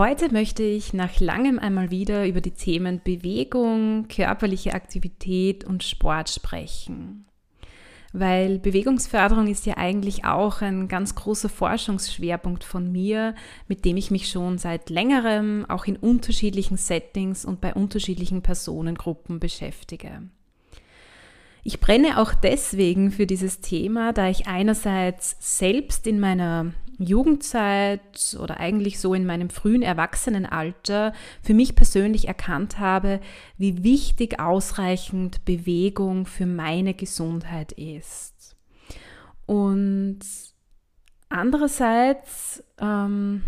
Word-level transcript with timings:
Heute 0.00 0.32
möchte 0.32 0.62
ich 0.62 0.94
nach 0.94 1.20
langem 1.20 1.58
einmal 1.58 1.90
wieder 1.90 2.26
über 2.26 2.40
die 2.40 2.52
Themen 2.52 3.02
Bewegung, 3.04 4.08
körperliche 4.08 4.72
Aktivität 4.72 5.62
und 5.62 5.84
Sport 5.84 6.30
sprechen. 6.30 7.26
Weil 8.14 8.58
Bewegungsförderung 8.60 9.46
ist 9.46 9.66
ja 9.66 9.76
eigentlich 9.76 10.24
auch 10.24 10.62
ein 10.62 10.88
ganz 10.88 11.16
großer 11.16 11.50
Forschungsschwerpunkt 11.50 12.64
von 12.64 12.90
mir, 12.90 13.34
mit 13.68 13.84
dem 13.84 13.98
ich 13.98 14.10
mich 14.10 14.30
schon 14.30 14.56
seit 14.56 14.88
längerem 14.88 15.66
auch 15.68 15.84
in 15.84 15.98
unterschiedlichen 15.98 16.78
Settings 16.78 17.44
und 17.44 17.60
bei 17.60 17.74
unterschiedlichen 17.74 18.40
Personengruppen 18.40 19.38
beschäftige. 19.38 20.22
Ich 21.62 21.78
brenne 21.78 22.18
auch 22.18 22.32
deswegen 22.32 23.10
für 23.10 23.26
dieses 23.26 23.60
Thema, 23.60 24.14
da 24.14 24.30
ich 24.30 24.46
einerseits 24.46 25.36
selbst 25.40 26.06
in 26.06 26.20
meiner 26.20 26.72
Jugendzeit 27.00 28.36
oder 28.40 28.60
eigentlich 28.60 29.00
so 29.00 29.14
in 29.14 29.26
meinem 29.26 29.50
frühen 29.50 29.82
Erwachsenenalter 29.82 31.12
für 31.42 31.54
mich 31.54 31.74
persönlich 31.74 32.28
erkannt 32.28 32.78
habe, 32.78 33.20
wie 33.56 33.82
wichtig 33.82 34.38
ausreichend 34.38 35.44
Bewegung 35.44 36.26
für 36.26 36.46
meine 36.46 36.94
Gesundheit 36.94 37.72
ist. 37.72 38.56
Und 39.46 40.20
andererseits, 41.28 42.62
ähm, 42.78 43.42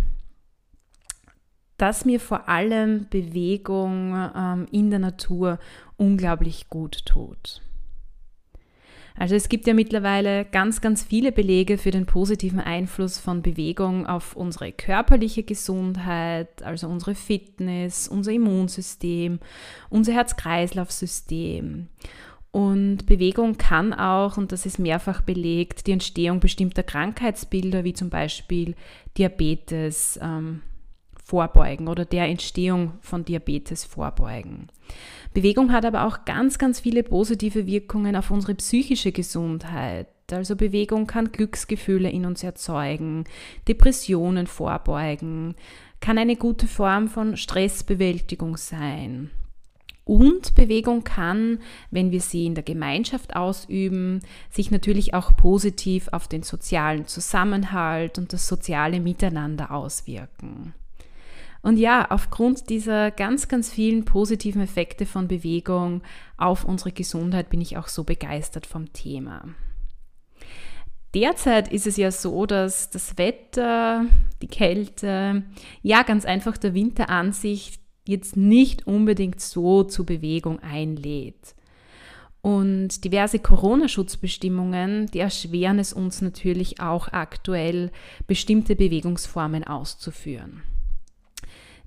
dass 1.77 2.05
mir 2.05 2.21
vor 2.21 2.49
allem 2.49 3.07
Bewegung 3.11 4.15
ähm, 4.35 4.67
in 4.71 4.91
der 4.91 4.99
Natur 4.99 5.59
unglaublich 5.97 6.69
gut 6.69 7.05
tut. 7.05 7.61
Also 9.17 9.35
es 9.35 9.49
gibt 9.49 9.67
ja 9.67 9.75
mittlerweile 9.75 10.45
ganz, 10.45 10.81
ganz 10.81 11.03
viele 11.03 11.33
Belege 11.33 11.79
für 11.79 11.91
den 11.91 12.07
positiven 12.07 12.61
Einfluss 12.61 13.19
von 13.19 13.43
Bewegung 13.43 14.07
auf 14.07 14.35
unsere 14.37 14.73
körperliche 14.73 15.43
Gesundheit, 15.43 16.63
also 16.63 16.89
unsere 16.89 17.15
Fitness, 17.15 18.09
unser 18.09 18.33
Immunsystem, 18.33 19.39
unser 19.91 20.15
Herz-Kreislauf-System. 20.15 21.89
Und 22.51 23.07
Bewegung 23.07 23.57
kann 23.57 23.95
auch, 23.95 24.37
und 24.37 24.53
das 24.53 24.67
ist 24.67 24.79
mehrfach 24.79 25.23
belegt, 25.23 25.87
die 25.87 25.93
Entstehung 25.93 26.39
bestimmter 26.39 26.83
Krankheitsbilder 26.83 27.83
wie 27.85 27.95
zum 27.95 28.11
Beispiel 28.11 28.75
Diabetes 29.17 30.19
ähm, 30.23 30.61
vorbeugen 31.25 31.89
oder 31.89 32.05
der 32.05 32.27
Entstehung 32.27 32.95
von 33.01 33.25
Diabetes 33.25 33.85
vorbeugen. 33.85 34.69
Bewegung 35.35 35.73
hat 35.73 35.85
aber 35.85 36.07
auch 36.07 36.25
ganz, 36.25 36.59
ganz 36.59 36.81
viele 36.81 37.03
positive 37.03 37.67
Wirkungen 37.67 38.17
auf 38.17 38.31
unsere 38.31 38.55
psychische 38.55 39.13
Gesundheit. 39.13 40.09
Also 40.31 40.57
Bewegung 40.57 41.07
kann 41.07 41.33
Glücksgefühle 41.33 42.11
in 42.11 42.27
uns 42.27 42.43
erzeugen, 42.43 43.25
Depressionen 43.69 44.47
vorbeugen, 44.47 45.55
kann 46.01 46.19
eine 46.19 46.37
gute 46.37 46.67
Form 46.67 47.09
von 47.09 47.37
Stressbewältigung 47.37 48.57
sein. 48.57 49.31
Und 50.05 50.57
Bewegung 50.57 51.05
kann, 51.05 51.61
wenn 51.91 52.11
wir 52.11 52.21
sie 52.21 52.47
in 52.47 52.55
der 52.55 52.65
Gemeinschaft 52.65 53.37
ausüben, 53.37 54.21
sich 54.51 54.71
natürlich 54.71 55.15
auch 55.15 55.37
positiv 55.37 56.09
auf 56.11 56.27
den 56.27 56.43
sozialen 56.43 57.07
Zusammenhalt 57.07 58.19
und 58.19 58.33
das 58.33 58.49
soziale 58.49 58.99
Miteinander 58.99 59.71
auswirken. 59.71 60.75
Und 61.63 61.77
ja, 61.77 62.11
aufgrund 62.11 62.69
dieser 62.71 63.13
ganz, 63.13 63.47
ganz 63.47 63.71
vielen 63.71 64.05
positiven 64.05 64.61
Effekte 64.61 65.07
von 65.07 65.29
Bewegung 65.29 66.03
auf 66.37 66.65
unsere 66.65 66.91
Gesundheit 66.91 67.51
bin 67.51 67.61
ich 67.61 67.77
auch 67.77 67.87
so 67.87 68.03
begeistert 68.03 68.67
vom 68.67 68.93
Thema. 68.93 69.45
Derzeit 71.15 71.71
ist 71.71 71.87
es 71.87 71.97
ja 71.97 72.11
so, 72.11 72.47
dass 72.47 72.91
das 72.91 73.17
Wetter, 73.19 74.07
die 74.41 74.49
Kälte, 74.49 75.45
ja 75.83 76.03
ganz 76.03 76.25
einfach 76.25 76.57
der 76.57 76.75
Winter 76.75 77.11
an 77.11 77.33
sich 77.33 77.79
jetzt 78.09 78.37
nicht 78.37 78.87
unbedingt 78.87 79.41
so 79.41 79.85
zur 79.85 80.07
Bewegung 80.07 80.59
einlädt. 80.61 81.55
Und 82.41 83.05
diverse 83.05 83.39
Corona-Schutzbestimmungen, 83.39 85.07
die 85.07 85.21
erschweren 85.21 85.79
es 85.79 85.93
uns 85.93 86.23
natürlich 86.23 86.81
auch 86.81 87.09
aktuell, 87.13 87.93
bestimmte 88.27 88.75
Bewegungsformen 88.75 89.63
auszuführen. 89.65 90.63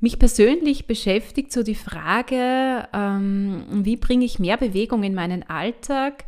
Mich 0.05 0.19
persönlich 0.19 0.85
beschäftigt 0.85 1.51
so 1.51 1.63
die 1.63 1.73
Frage, 1.73 2.88
ähm, 2.93 3.63
wie 3.71 3.95
bringe 3.95 4.23
ich 4.23 4.38
mehr 4.38 4.55
Bewegung 4.55 5.01
in 5.01 5.16
meinen 5.16 5.41
Alltag, 5.49 6.25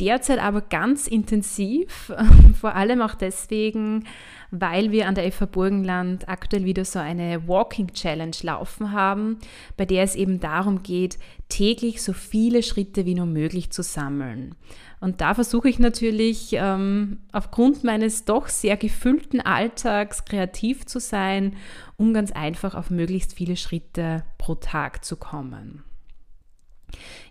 derzeit 0.00 0.38
aber 0.38 0.60
ganz 0.60 1.06
intensiv, 1.06 2.12
vor 2.60 2.74
allem 2.74 3.02
auch 3.02 3.14
deswegen, 3.14 4.04
weil 4.50 4.92
wir 4.92 5.08
an 5.08 5.14
der 5.14 5.30
FH 5.30 5.46
Burgenland 5.46 6.28
aktuell 6.28 6.64
wieder 6.64 6.84
so 6.84 6.98
eine 6.98 7.48
Walking 7.48 7.92
Challenge 7.92 8.36
laufen 8.42 8.92
haben, 8.92 9.38
bei 9.76 9.84
der 9.84 10.04
es 10.04 10.14
eben 10.14 10.40
darum 10.40 10.82
geht, 10.82 11.18
täglich 11.48 12.02
so 12.02 12.12
viele 12.12 12.62
Schritte 12.62 13.06
wie 13.06 13.14
nur 13.14 13.26
möglich 13.26 13.70
zu 13.70 13.82
sammeln. 13.82 14.54
Und 15.00 15.20
da 15.20 15.34
versuche 15.34 15.68
ich 15.68 15.78
natürlich 15.78 16.50
ähm, 16.52 17.18
aufgrund 17.32 17.84
meines 17.84 18.24
doch 18.24 18.48
sehr 18.48 18.76
gefüllten 18.76 19.40
Alltags 19.40 20.24
kreativ 20.24 20.86
zu 20.86 20.98
sein, 20.98 21.56
um 21.96 22.12
ganz 22.12 22.32
einfach 22.32 22.74
auf 22.74 22.90
möglichst 22.90 23.32
viele 23.32 23.56
Schritte 23.56 24.24
pro 24.38 24.56
Tag 24.56 25.04
zu 25.04 25.16
kommen. 25.16 25.84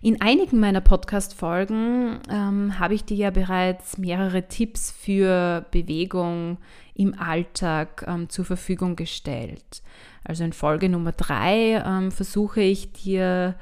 In 0.02 0.20
einigen 0.20 0.60
meiner 0.60 0.80
Podcast-Folgen 0.80 2.20
ähm, 2.30 2.78
habe 2.78 2.94
ich 2.94 3.04
dir 3.04 3.16
ja 3.16 3.30
bereits 3.30 3.98
mehrere 3.98 4.46
Tipps 4.48 4.90
für 4.90 5.66
Bewegung 5.70 6.58
im 6.94 7.18
Alltag 7.18 8.04
ähm, 8.06 8.28
zur 8.28 8.44
Verfügung 8.44 8.96
gestellt. 8.96 9.82
Also 10.24 10.44
in 10.44 10.52
Folge 10.52 10.88
Nummer 10.88 11.12
drei 11.12 11.82
ähm, 11.84 12.10
versuche 12.10 12.60
ich 12.60 12.92
dir 12.92 13.56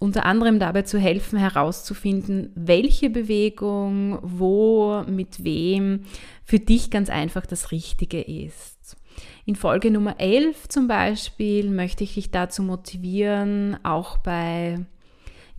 unter 0.00 0.24
anderem 0.24 0.58
dabei 0.58 0.82
zu 0.82 0.98
helfen, 0.98 1.38
herauszufinden, 1.38 2.50
welche 2.54 3.10
Bewegung, 3.10 4.18
wo, 4.22 5.04
mit 5.06 5.44
wem 5.44 6.04
für 6.44 6.58
dich 6.58 6.90
ganz 6.90 7.10
einfach 7.10 7.44
das 7.44 7.70
Richtige 7.70 8.22
ist. 8.22 8.96
In 9.44 9.56
Folge 9.56 9.90
Nummer 9.90 10.18
11 10.18 10.68
zum 10.68 10.88
Beispiel 10.88 11.68
möchte 11.68 12.04
ich 12.04 12.14
dich 12.14 12.30
dazu 12.30 12.62
motivieren, 12.62 13.78
auch 13.84 14.16
bei, 14.18 14.86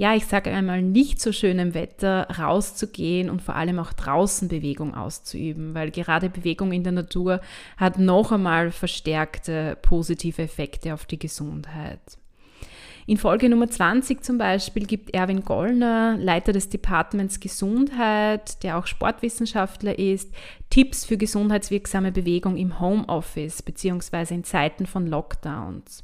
ja, 0.02 0.16
ich 0.16 0.26
sage 0.26 0.50
einmal, 0.50 0.82
nicht 0.82 1.22
so 1.22 1.32
schönem 1.32 1.76
Wetter 1.76 2.28
rauszugehen 2.40 3.30
und 3.30 3.44
vor 3.44 3.56
allem 3.56 3.78
auch 3.78 3.94
draußen 3.94 4.48
Bewegung 4.48 4.96
auszuüben, 4.96 5.76
weil 5.76 5.92
gerade 5.92 6.28
Bewegung 6.28 6.72
in 6.72 6.84
der 6.84 6.92
Natur 6.92 7.40
hat 7.78 8.00
noch 8.00 8.32
einmal 8.32 8.72
verstärkte 8.72 9.78
positive 9.84 10.42
Effekte 10.42 10.96
auf 10.96 11.06
die 11.06 11.20
Gesundheit. 11.20 12.18
In 13.08 13.18
Folge 13.18 13.50
Nummer 13.50 13.68
20 13.68 14.24
zum 14.24 14.38
Beispiel 14.38 14.86
gibt 14.86 15.14
Erwin 15.14 15.44
Gollner, 15.44 16.18
Leiter 16.18 16.54
des 16.54 16.70
Departments 16.70 17.40
Gesundheit, 17.40 18.64
der 18.64 18.78
auch 18.78 18.86
Sportwissenschaftler 18.86 19.98
ist, 19.98 20.32
Tipps 20.70 21.04
für 21.04 21.18
gesundheitswirksame 21.18 22.12
Bewegung 22.12 22.58
im 22.58 22.80
Homeoffice 22.80 23.64
bzw. 23.64 24.36
in 24.36 24.44
Zeiten 24.44 24.86
von 24.86 25.08
Lockdowns. 25.08 26.04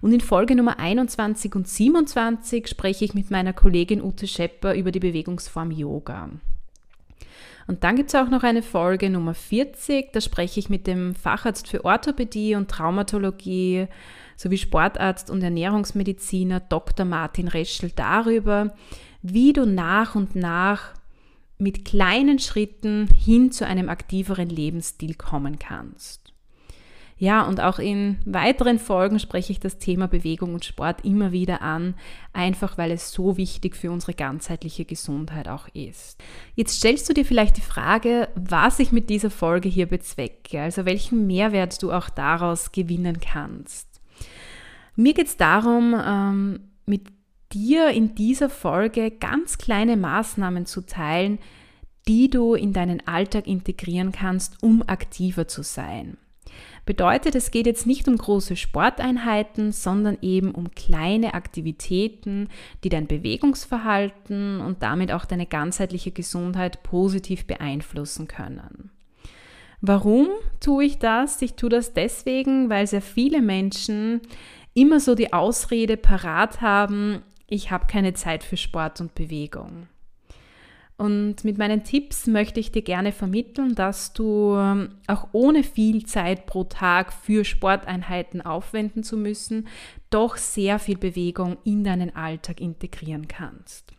Und 0.00 0.12
in 0.12 0.20
Folge 0.20 0.54
Nummer 0.54 0.78
21 0.78 1.54
und 1.56 1.66
27 1.66 2.68
spreche 2.68 3.04
ich 3.04 3.14
mit 3.14 3.30
meiner 3.30 3.52
Kollegin 3.52 4.02
Ute 4.02 4.28
Schepper 4.28 4.74
über 4.74 4.92
die 4.92 5.00
Bewegungsform 5.00 5.72
Yoga. 5.72 6.30
Und 7.66 7.82
dann 7.82 7.96
gibt 7.96 8.10
es 8.10 8.14
auch 8.14 8.28
noch 8.28 8.44
eine 8.44 8.62
Folge 8.62 9.10
Nummer 9.10 9.34
40, 9.34 10.12
da 10.12 10.20
spreche 10.20 10.60
ich 10.60 10.70
mit 10.70 10.86
dem 10.86 11.16
Facharzt 11.16 11.66
für 11.66 11.84
Orthopädie 11.84 12.54
und 12.54 12.70
Traumatologie 12.70 13.88
sowie 14.36 14.58
Sportarzt 14.58 15.30
und 15.30 15.42
Ernährungsmediziner 15.42 16.60
Dr. 16.60 17.06
Martin 17.06 17.48
Reschel 17.48 17.90
darüber, 17.94 18.74
wie 19.22 19.52
du 19.52 19.66
nach 19.66 20.14
und 20.14 20.36
nach 20.36 20.94
mit 21.58 21.84
kleinen 21.84 22.38
Schritten 22.38 23.08
hin 23.08 23.50
zu 23.50 23.66
einem 23.66 23.88
aktiveren 23.88 24.48
Lebensstil 24.48 25.14
kommen 25.14 25.58
kannst. 25.58 26.26
Ja, 27.18 27.46
und 27.46 27.62
auch 27.62 27.78
in 27.78 28.18
weiteren 28.26 28.78
Folgen 28.78 29.18
spreche 29.18 29.50
ich 29.50 29.58
das 29.58 29.78
Thema 29.78 30.06
Bewegung 30.06 30.52
und 30.52 30.66
Sport 30.66 31.02
immer 31.02 31.32
wieder 31.32 31.62
an, 31.62 31.94
einfach 32.34 32.76
weil 32.76 32.90
es 32.90 33.10
so 33.10 33.38
wichtig 33.38 33.74
für 33.74 33.90
unsere 33.90 34.12
ganzheitliche 34.12 34.84
Gesundheit 34.84 35.48
auch 35.48 35.66
ist. 35.68 36.22
Jetzt 36.56 36.76
stellst 36.76 37.08
du 37.08 37.14
dir 37.14 37.24
vielleicht 37.24 37.56
die 37.56 37.62
Frage, 37.62 38.28
was 38.34 38.80
ich 38.80 38.92
mit 38.92 39.08
dieser 39.08 39.30
Folge 39.30 39.70
hier 39.70 39.86
bezwecke, 39.86 40.60
also 40.60 40.84
welchen 40.84 41.26
Mehrwert 41.26 41.82
du 41.82 41.90
auch 41.90 42.10
daraus 42.10 42.70
gewinnen 42.70 43.18
kannst. 43.18 43.85
Mir 44.96 45.14
geht 45.14 45.26
es 45.26 45.36
darum, 45.36 45.94
ähm, 45.94 46.60
mit 46.86 47.08
dir 47.52 47.90
in 47.90 48.14
dieser 48.14 48.48
Folge 48.48 49.10
ganz 49.10 49.58
kleine 49.58 49.96
Maßnahmen 49.96 50.66
zu 50.66 50.80
teilen, 50.80 51.38
die 52.08 52.30
du 52.30 52.54
in 52.54 52.72
deinen 52.72 53.06
Alltag 53.06 53.46
integrieren 53.46 54.12
kannst, 54.12 54.62
um 54.62 54.82
aktiver 54.86 55.48
zu 55.48 55.62
sein. 55.62 56.16
Bedeutet, 56.86 57.34
es 57.34 57.50
geht 57.50 57.66
jetzt 57.66 57.86
nicht 57.86 58.06
um 58.06 58.16
große 58.16 58.54
Sporteinheiten, 58.54 59.72
sondern 59.72 60.18
eben 60.22 60.52
um 60.52 60.70
kleine 60.70 61.34
Aktivitäten, 61.34 62.48
die 62.84 62.88
dein 62.88 63.08
Bewegungsverhalten 63.08 64.60
und 64.60 64.82
damit 64.82 65.10
auch 65.10 65.24
deine 65.24 65.46
ganzheitliche 65.46 66.12
Gesundheit 66.12 66.84
positiv 66.84 67.46
beeinflussen 67.46 68.28
können. 68.28 68.90
Warum 69.80 70.28
tue 70.60 70.84
ich 70.84 70.98
das? 70.98 71.42
Ich 71.42 71.54
tue 71.54 71.68
das 71.68 71.92
deswegen, 71.92 72.70
weil 72.70 72.86
sehr 72.86 73.02
viele 73.02 73.42
Menschen 73.42 74.20
immer 74.76 75.00
so 75.00 75.14
die 75.14 75.32
Ausrede 75.32 75.96
parat 75.96 76.60
haben, 76.60 77.22
ich 77.48 77.70
habe 77.70 77.86
keine 77.86 78.12
Zeit 78.14 78.44
für 78.44 78.56
Sport 78.56 79.00
und 79.00 79.14
Bewegung. 79.14 79.88
Und 80.98 81.44
mit 81.44 81.58
meinen 81.58 81.84
Tipps 81.84 82.26
möchte 82.26 82.60
ich 82.60 82.72
dir 82.72 82.82
gerne 82.82 83.12
vermitteln, 83.12 83.74
dass 83.74 84.12
du 84.12 84.54
ähm, 84.56 84.90
auch 85.06 85.28
ohne 85.32 85.62
viel 85.62 86.06
Zeit 86.06 86.46
pro 86.46 86.64
Tag 86.64 87.12
für 87.12 87.44
Sporteinheiten 87.44 88.40
aufwenden 88.40 89.02
zu 89.02 89.16
müssen, 89.16 89.68
doch 90.08 90.36
sehr 90.36 90.78
viel 90.78 90.96
Bewegung 90.96 91.58
in 91.64 91.84
deinen 91.84 92.14
Alltag 92.16 92.60
integrieren 92.60 93.28
kannst. 93.28 93.95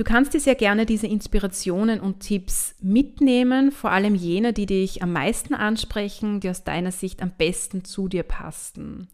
Du 0.00 0.04
kannst 0.04 0.32
dir 0.32 0.40
sehr 0.40 0.54
gerne 0.54 0.86
diese 0.86 1.06
Inspirationen 1.06 2.00
und 2.00 2.20
Tipps 2.20 2.74
mitnehmen, 2.80 3.70
vor 3.70 3.90
allem 3.90 4.14
jene, 4.14 4.54
die 4.54 4.64
dich 4.64 5.02
am 5.02 5.12
meisten 5.12 5.52
ansprechen, 5.52 6.40
die 6.40 6.48
aus 6.48 6.64
deiner 6.64 6.90
Sicht 6.90 7.20
am 7.20 7.32
besten 7.36 7.84
zu 7.84 8.08
dir 8.08 8.22
passen. 8.22 9.08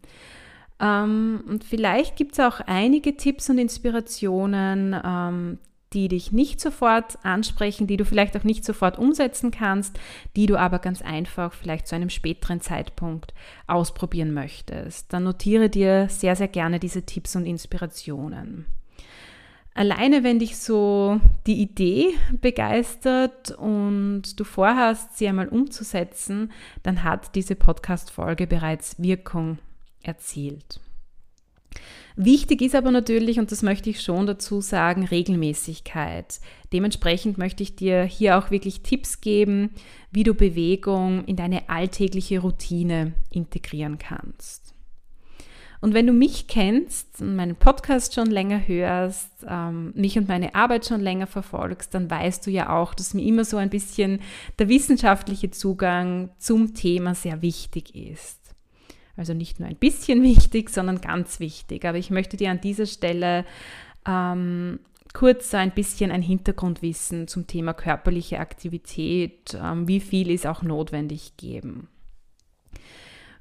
Ähm, 0.79 1.43
und 1.45 1.65
vielleicht 1.65 2.15
gibt 2.15 2.31
es 2.31 2.39
auch 2.39 2.61
einige 2.61 3.17
Tipps 3.17 3.49
und 3.49 3.57
Inspirationen, 3.57 4.95
ähm, 5.03 5.57
die 5.91 6.07
dich 6.07 6.31
nicht 6.31 6.61
sofort 6.61 7.17
ansprechen, 7.21 7.85
die 7.85 7.97
du 7.97 8.05
vielleicht 8.05 8.37
auch 8.37 8.45
nicht 8.45 8.63
sofort 8.63 8.97
umsetzen 8.97 9.51
kannst, 9.51 9.99
die 10.37 10.45
du 10.45 10.57
aber 10.57 10.79
ganz 10.79 11.01
einfach 11.01 11.51
vielleicht 11.51 11.87
zu 11.87 11.95
einem 11.95 12.09
späteren 12.09 12.61
Zeitpunkt 12.61 13.33
ausprobieren 13.67 14.33
möchtest. 14.33 15.11
Dann 15.11 15.25
notiere 15.25 15.69
dir 15.69 16.07
sehr, 16.07 16.37
sehr 16.37 16.47
gerne 16.47 16.79
diese 16.79 17.05
Tipps 17.05 17.35
und 17.35 17.45
Inspirationen. 17.45 18.76
Alleine, 19.77 20.23
wenn 20.23 20.39
dich 20.39 20.57
so 20.57 21.21
die 21.45 21.61
Idee 21.61 22.07
begeistert 22.41 23.51
und 23.51 24.23
du 24.39 24.43
vorhast, 24.43 25.15
sie 25.15 25.27
einmal 25.27 25.49
umzusetzen, 25.49 26.51
dann 26.81 27.03
hat 27.03 27.35
diese 27.35 27.53
Podcast-Folge 27.53 28.47
bereits 28.47 28.99
Wirkung 28.99 29.59
erzielt. 30.01 30.79
Wichtig 32.15 32.63
ist 32.63 32.73
aber 32.73 32.89
natürlich, 32.89 33.37
und 33.37 33.51
das 33.51 33.61
möchte 33.61 33.91
ich 33.91 34.01
schon 34.01 34.25
dazu 34.25 34.61
sagen, 34.61 35.05
Regelmäßigkeit. 35.05 36.39
Dementsprechend 36.73 37.37
möchte 37.37 37.61
ich 37.61 37.75
dir 37.75 38.01
hier 38.01 38.39
auch 38.39 38.49
wirklich 38.49 38.81
Tipps 38.81 39.21
geben, 39.21 39.69
wie 40.09 40.23
du 40.23 40.33
Bewegung 40.33 41.23
in 41.25 41.35
deine 41.35 41.69
alltägliche 41.69 42.39
Routine 42.39 43.13
integrieren 43.29 43.99
kannst. 43.99 44.66
Und 45.79 45.93
wenn 45.93 46.07
du 46.07 46.13
mich 46.13 46.47
kennst 46.47 47.21
und 47.21 47.35
meinen 47.35 47.55
Podcast 47.55 48.15
schon 48.15 48.27
länger 48.27 48.67
hörst, 48.67 49.31
ähm, 49.47 49.91
mich 49.95 50.17
und 50.17 50.27
meine 50.27 50.55
Arbeit 50.55 50.85
schon 50.85 51.01
länger 51.01 51.27
verfolgst, 51.27 51.93
dann 51.93 52.09
weißt 52.09 52.45
du 52.47 52.51
ja 52.51 52.75
auch, 52.75 52.93
dass 52.93 53.13
mir 53.13 53.25
immer 53.25 53.45
so 53.45 53.57
ein 53.57 53.69
bisschen 53.69 54.21
der 54.57 54.69
wissenschaftliche 54.69 55.51
Zugang 55.51 56.29
zum 56.39 56.73
Thema 56.73 57.13
sehr 57.13 57.41
wichtig 57.41 57.95
ist. 57.95 58.39
Also 59.15 59.33
nicht 59.33 59.59
nur 59.59 59.69
ein 59.69 59.75
bisschen 59.75 60.23
wichtig, 60.23 60.69
sondern 60.69 61.01
ganz 61.01 61.39
wichtig. 61.39 61.85
Aber 61.85 61.97
ich 61.97 62.09
möchte 62.09 62.37
dir 62.37 62.51
an 62.51 62.61
dieser 62.61 62.85
Stelle 62.85 63.45
ähm, 64.07 64.79
kurz 65.13 65.51
so 65.51 65.57
ein 65.57 65.71
bisschen 65.71 66.11
ein 66.11 66.21
Hintergrundwissen 66.21 67.27
zum 67.27 67.47
Thema 67.47 67.73
körperliche 67.73 68.39
Aktivität, 68.39 69.57
ähm, 69.61 69.87
wie 69.87 69.99
viel 69.99 70.31
ist 70.31 70.47
auch 70.47 70.61
notwendig 70.61 71.37
geben. 71.37 71.87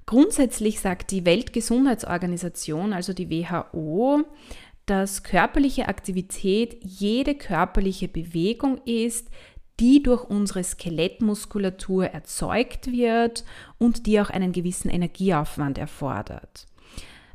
Grundsätzlich 0.06 0.80
sagt 0.80 1.10
die 1.10 1.26
Weltgesundheitsorganisation, 1.26 2.92
also 2.92 3.12
die 3.12 3.28
WHO, 3.28 4.22
dass 4.86 5.24
körperliche 5.24 5.88
Aktivität 5.88 6.78
jede 6.80 7.34
körperliche 7.34 8.06
Bewegung 8.06 8.80
ist, 8.84 9.28
die 9.80 10.02
durch 10.02 10.24
unsere 10.24 10.62
Skelettmuskulatur 10.62 12.06
erzeugt 12.06 12.90
wird 12.90 13.44
und 13.78 14.06
die 14.06 14.20
auch 14.20 14.30
einen 14.30 14.52
gewissen 14.52 14.88
Energieaufwand 14.88 15.76
erfordert. 15.76 16.66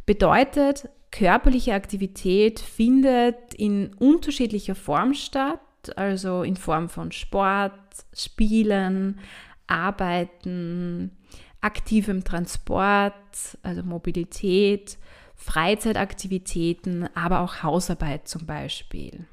Bedeutet, 0.06 0.90
körperliche 1.12 1.74
Aktivität 1.74 2.60
findet 2.60 3.54
in 3.54 3.94
unterschiedlicher 3.96 4.76
Form 4.76 5.14
statt, 5.14 5.60
also 5.98 6.44
in 6.44 6.56
Form 6.56 6.90
von 6.90 7.12
Sport, 7.12 7.74
Spielen, 8.14 9.20
Arbeiten, 9.68 11.12
aktivem 11.62 12.24
Transport, 12.24 13.58
also 13.64 13.84
Mobilität, 13.84 14.98
Freizeitaktivitäten, 15.36 17.08
aber 17.16 17.40
auch 17.40 17.64
Hausarbeit 17.64 18.28
zum 18.28 18.46
Beispiel. 18.46 19.26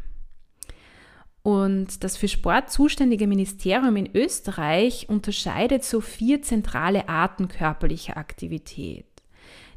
Und 1.42 2.04
das 2.04 2.16
für 2.16 2.28
Sport 2.28 2.70
zuständige 2.70 3.26
Ministerium 3.26 3.96
in 3.96 4.14
Österreich 4.14 5.08
unterscheidet 5.08 5.84
so 5.84 6.00
vier 6.00 6.42
zentrale 6.42 7.08
Arten 7.08 7.48
körperlicher 7.48 8.16
Aktivität. 8.16 9.06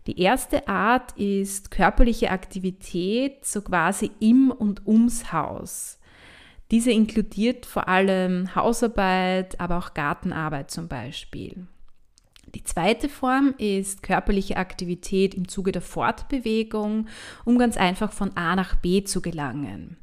Die 0.07 0.19
erste 0.19 0.68
Art 0.68 1.18
ist 1.18 1.69
körperliche 1.69 2.31
Aktivität 2.31 3.45
so 3.45 3.62
quasi 3.62 4.11
im 4.19 4.52
und 4.52 4.87
ums 4.87 5.31
Haus. 5.31 5.99
Diese 6.71 6.92
inkludiert 6.92 7.66
vor 7.66 7.87
allem 7.87 8.56
Hausarbeit, 8.56 9.59
aber 9.59 9.78
auch 9.78 9.94
Gartenarbeit 9.94 10.71
zum 10.71 10.87
Beispiel. 10.87 11.68
Die 12.54 12.64
zweite 12.64 13.08
Form 13.08 13.54
ist 13.58 14.04
körperliche 14.04 14.58
Aktivität 14.58 15.34
im 15.34 15.48
Zuge 15.48 15.72
der 15.72 15.81
Fortbewegung, 15.81 17.08
um 17.46 17.58
ganz 17.58 17.78
einfach 17.78 18.12
von 18.12 18.36
A 18.36 18.56
nach 18.56 18.76
B 18.76 19.04
zu 19.04 19.22
gelangen. 19.22 19.98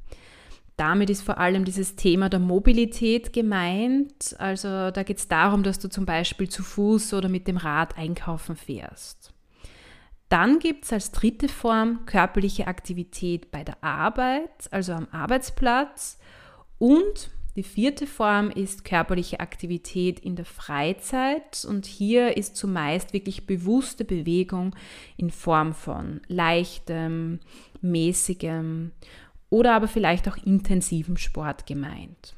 Damit 0.78 1.10
ist 1.10 1.22
vor 1.22 1.38
allem 1.38 1.64
dieses 1.64 1.96
Thema 1.96 2.28
der 2.28 2.38
Mobilität 2.38 3.32
gemeint. 3.32 4.36
Also 4.38 4.92
da 4.92 5.02
geht 5.02 5.18
es 5.18 5.26
darum, 5.26 5.64
dass 5.64 5.80
du 5.80 5.88
zum 5.88 6.06
Beispiel 6.06 6.48
zu 6.48 6.62
Fuß 6.62 7.14
oder 7.14 7.28
mit 7.28 7.48
dem 7.48 7.56
Rad 7.56 7.98
einkaufen 7.98 8.54
fährst. 8.54 9.34
Dann 10.28 10.58
gibt 10.58 10.84
es 10.84 10.92
als 10.92 11.10
dritte 11.10 11.48
Form 11.48 12.06
körperliche 12.06 12.66
Aktivität 12.66 13.50
bei 13.50 13.64
der 13.64 13.82
Arbeit, 13.82 14.68
also 14.70 14.92
am 14.92 15.08
Arbeitsplatz. 15.10 16.18
Und 16.78 17.30
die 17.58 17.64
vierte 17.64 18.06
Form 18.06 18.50
ist 18.50 18.84
körperliche 18.84 19.40
Aktivität 19.40 20.20
in 20.20 20.36
der 20.36 20.44
Freizeit. 20.44 21.66
Und 21.68 21.86
hier 21.86 22.36
ist 22.36 22.56
zumeist 22.56 23.12
wirklich 23.12 23.48
bewusste 23.48 24.04
Bewegung 24.04 24.76
in 25.16 25.30
Form 25.30 25.74
von 25.74 26.20
leichtem, 26.28 27.40
mäßigem 27.80 28.92
oder 29.50 29.74
aber 29.74 29.88
vielleicht 29.88 30.28
auch 30.28 30.36
intensivem 30.36 31.16
Sport 31.16 31.66
gemeint. 31.66 32.36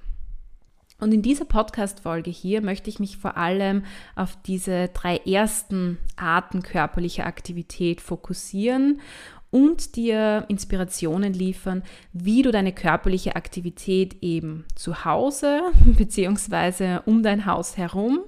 Und 1.01 1.13
in 1.13 1.21
dieser 1.21 1.45
Podcast-Folge 1.45 2.31
hier 2.31 2.63
möchte 2.63 2.89
ich 2.89 2.99
mich 2.99 3.19
vor 3.19 3.37
allem 3.37 3.85
auf 4.17 4.39
diese 4.47 4.89
drei 4.89 5.19
ersten 5.19 5.99
Arten 6.17 6.63
körperlicher 6.63 7.27
Aktivität 7.27 8.01
fokussieren 8.01 9.03
und 9.51 9.97
dir 9.97 10.45
Inspirationen 10.49 11.33
liefern, 11.33 11.83
wie 12.13 12.43
du 12.43 12.51
deine 12.51 12.73
körperliche 12.73 13.37
Aktivität 13.37 14.17
eben 14.23 14.65
zu 14.75 15.05
Hause 15.05 15.63
bzw. 15.85 17.01
um 17.05 17.23
dein 17.23 17.47
Haus 17.47 17.77
herum 17.77 18.21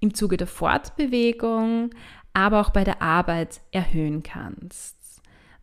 im 0.00 0.14
Zuge 0.14 0.36
der 0.36 0.46
Fortbewegung, 0.46 1.90
aber 2.32 2.60
auch 2.60 2.70
bei 2.70 2.84
der 2.84 3.02
Arbeit 3.02 3.60
erhöhen 3.72 4.22
kannst 4.22 4.96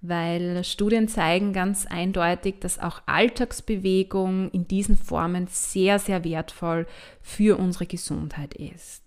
weil 0.03 0.65
Studien 0.65 1.07
zeigen 1.07 1.53
ganz 1.53 1.87
eindeutig, 1.87 2.55
dass 2.59 2.77
auch 2.77 3.01
Alltagsbewegung 3.05 4.51
in 4.51 4.67
diesen 4.67 4.97
Formen 4.97 5.47
sehr, 5.47 5.97
sehr 5.97 6.25
wertvoll 6.25 6.85
für 7.21 7.57
unsere 7.57 7.85
Gesundheit 7.85 8.53
ist. 8.53 9.02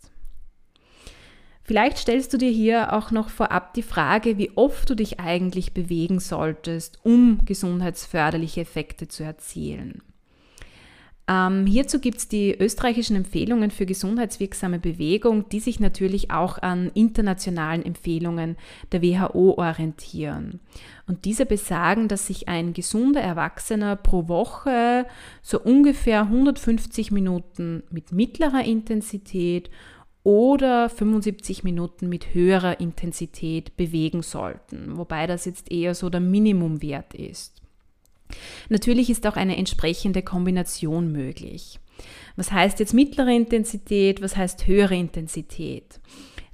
Vielleicht 1.67 1.99
stellst 1.99 2.33
du 2.33 2.39
dir 2.39 2.51
hier 2.51 2.93
auch 2.93 3.11
noch 3.11 3.29
vorab 3.29 3.75
die 3.75 3.83
Frage, 3.83 4.39
wie 4.39 4.53
oft 4.55 4.89
du 4.89 4.95
dich 4.95 5.19
eigentlich 5.19 5.75
bewegen 5.75 6.21
solltest, 6.21 7.01
um 7.03 7.41
gesundheitsförderliche 7.45 8.61
Effekte 8.61 9.09
zu 9.09 9.25
erzielen. 9.25 10.01
Ähm, 11.29 11.67
hierzu 11.67 11.99
gibt 11.99 12.19
es 12.19 12.29
die 12.29 12.57
österreichischen 12.57 13.17
Empfehlungen 13.17 13.73
für 13.73 13.85
gesundheitswirksame 13.85 14.79
Bewegung, 14.79 15.49
die 15.49 15.59
sich 15.59 15.81
natürlich 15.81 16.31
auch 16.31 16.59
an 16.59 16.93
internationalen 16.95 17.85
Empfehlungen 17.85 18.57
der 18.93 19.03
WHO 19.03 19.55
orientieren. 19.59 20.61
Und 21.09 21.25
diese 21.25 21.45
besagen, 21.45 22.07
dass 22.07 22.29
sich 22.29 22.47
ein 22.47 22.75
gesunder 22.75 23.23
Erwachsener 23.23 23.97
pro 23.97 24.29
Woche 24.29 25.05
so 25.43 25.61
ungefähr 25.61 26.23
150 26.23 27.11
Minuten 27.11 27.83
mit 27.91 28.13
mittlerer 28.13 28.65
Intensität 28.65 29.69
oder 30.27 30.89
75 30.89 31.63
Minuten 31.63 32.09
mit 32.09 32.35
höherer 32.35 32.81
Intensität 32.81 33.77
bewegen 33.77 34.23
sollten, 34.23 34.97
wobei 34.97 35.29
das 35.29 35.45
jetzt 35.45 35.71
eher 35.71 35.95
so 35.95 36.11
der 36.11 36.19
Minimumwert 36.19 37.15
ist. 37.15 37.63
Natürlich 38.69 39.09
ist 39.09 39.25
auch 39.25 39.37
eine 39.37 39.57
entsprechende 39.57 40.23
Kombination 40.23 41.13
möglich. 41.13 41.79
Was 42.35 42.51
heißt 42.51 42.81
jetzt 42.81 42.93
mittlere 42.93 43.33
Intensität? 43.37 44.21
Was 44.21 44.37
heißt 44.37 44.67
höhere 44.67 44.97
Intensität? 44.97 46.01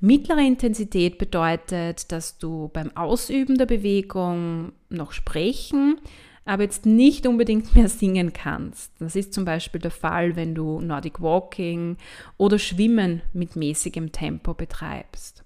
Mittlere 0.00 0.42
Intensität 0.46 1.16
bedeutet, 1.16 2.12
dass 2.12 2.36
du 2.36 2.68
beim 2.74 2.94
Ausüben 2.94 3.56
der 3.56 3.64
Bewegung 3.64 4.72
noch 4.90 5.12
sprechen, 5.12 5.98
aber 6.44 6.64
jetzt 6.64 6.86
nicht 6.86 7.26
unbedingt 7.26 7.74
mehr 7.76 7.88
singen 7.88 8.32
kannst. 8.32 8.92
Das 8.98 9.16
ist 9.16 9.32
zum 9.32 9.44
Beispiel 9.44 9.80
der 9.80 9.90
Fall, 9.90 10.36
wenn 10.36 10.54
du 10.54 10.80
Nordic 10.80 11.20
Walking 11.20 11.96
oder 12.36 12.58
Schwimmen 12.58 13.22
mit 13.32 13.56
mäßigem 13.56 14.12
Tempo 14.12 14.54
betreibst. 14.54 15.44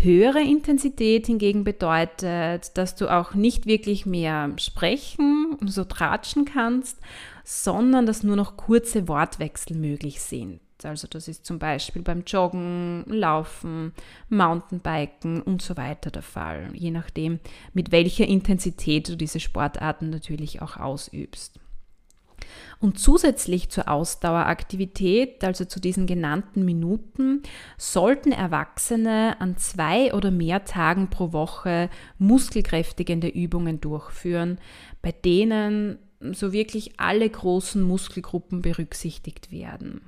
Höhere 0.00 0.40
Intensität 0.40 1.26
hingegen 1.26 1.64
bedeutet, 1.64 2.76
dass 2.78 2.94
du 2.94 3.08
auch 3.12 3.34
nicht 3.34 3.66
wirklich 3.66 4.06
mehr 4.06 4.52
sprechen, 4.56 5.56
so 5.64 5.82
tratschen 5.82 6.44
kannst, 6.44 6.98
sondern 7.42 8.06
dass 8.06 8.22
nur 8.22 8.36
noch 8.36 8.56
kurze 8.56 9.08
Wortwechsel 9.08 9.76
möglich 9.76 10.20
sind. 10.20 10.60
Also 10.84 11.08
das 11.08 11.28
ist 11.28 11.44
zum 11.44 11.58
Beispiel 11.58 12.02
beim 12.02 12.22
Joggen, 12.24 13.04
Laufen, 13.06 13.92
Mountainbiken 14.28 15.42
und 15.42 15.60
so 15.60 15.76
weiter 15.76 16.10
der 16.10 16.22
Fall, 16.22 16.70
je 16.72 16.90
nachdem, 16.90 17.40
mit 17.72 17.90
welcher 17.90 18.26
Intensität 18.26 19.08
du 19.08 19.16
diese 19.16 19.40
Sportarten 19.40 20.10
natürlich 20.10 20.62
auch 20.62 20.76
ausübst. 20.76 21.58
Und 22.80 22.98
zusätzlich 22.98 23.70
zur 23.70 23.88
Ausdaueraktivität, 23.88 25.42
also 25.42 25.64
zu 25.64 25.80
diesen 25.80 26.06
genannten 26.06 26.64
Minuten, 26.64 27.42
sollten 27.76 28.30
Erwachsene 28.30 29.40
an 29.40 29.56
zwei 29.56 30.14
oder 30.14 30.30
mehr 30.30 30.64
Tagen 30.64 31.10
pro 31.10 31.32
Woche 31.32 31.90
muskelkräftigende 32.18 33.28
Übungen 33.28 33.80
durchführen, 33.80 34.58
bei 35.02 35.12
denen 35.12 35.98
so 36.32 36.52
wirklich 36.52 36.98
alle 37.00 37.28
großen 37.28 37.82
Muskelgruppen 37.82 38.62
berücksichtigt 38.62 39.50
werden. 39.50 40.00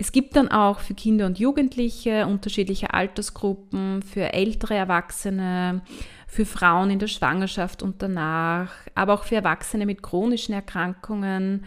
Es 0.00 0.12
gibt 0.12 0.36
dann 0.36 0.46
auch 0.46 0.78
für 0.78 0.94
Kinder 0.94 1.26
und 1.26 1.40
Jugendliche 1.40 2.28
unterschiedliche 2.28 2.94
Altersgruppen, 2.94 4.00
für 4.02 4.32
ältere 4.32 4.76
Erwachsene, 4.76 5.82
für 6.28 6.46
Frauen 6.46 6.90
in 6.90 7.00
der 7.00 7.08
Schwangerschaft 7.08 7.82
und 7.82 8.00
danach, 8.00 8.72
aber 8.94 9.14
auch 9.14 9.24
für 9.24 9.34
Erwachsene 9.34 9.86
mit 9.86 10.00
chronischen 10.00 10.54
Erkrankungen 10.54 11.64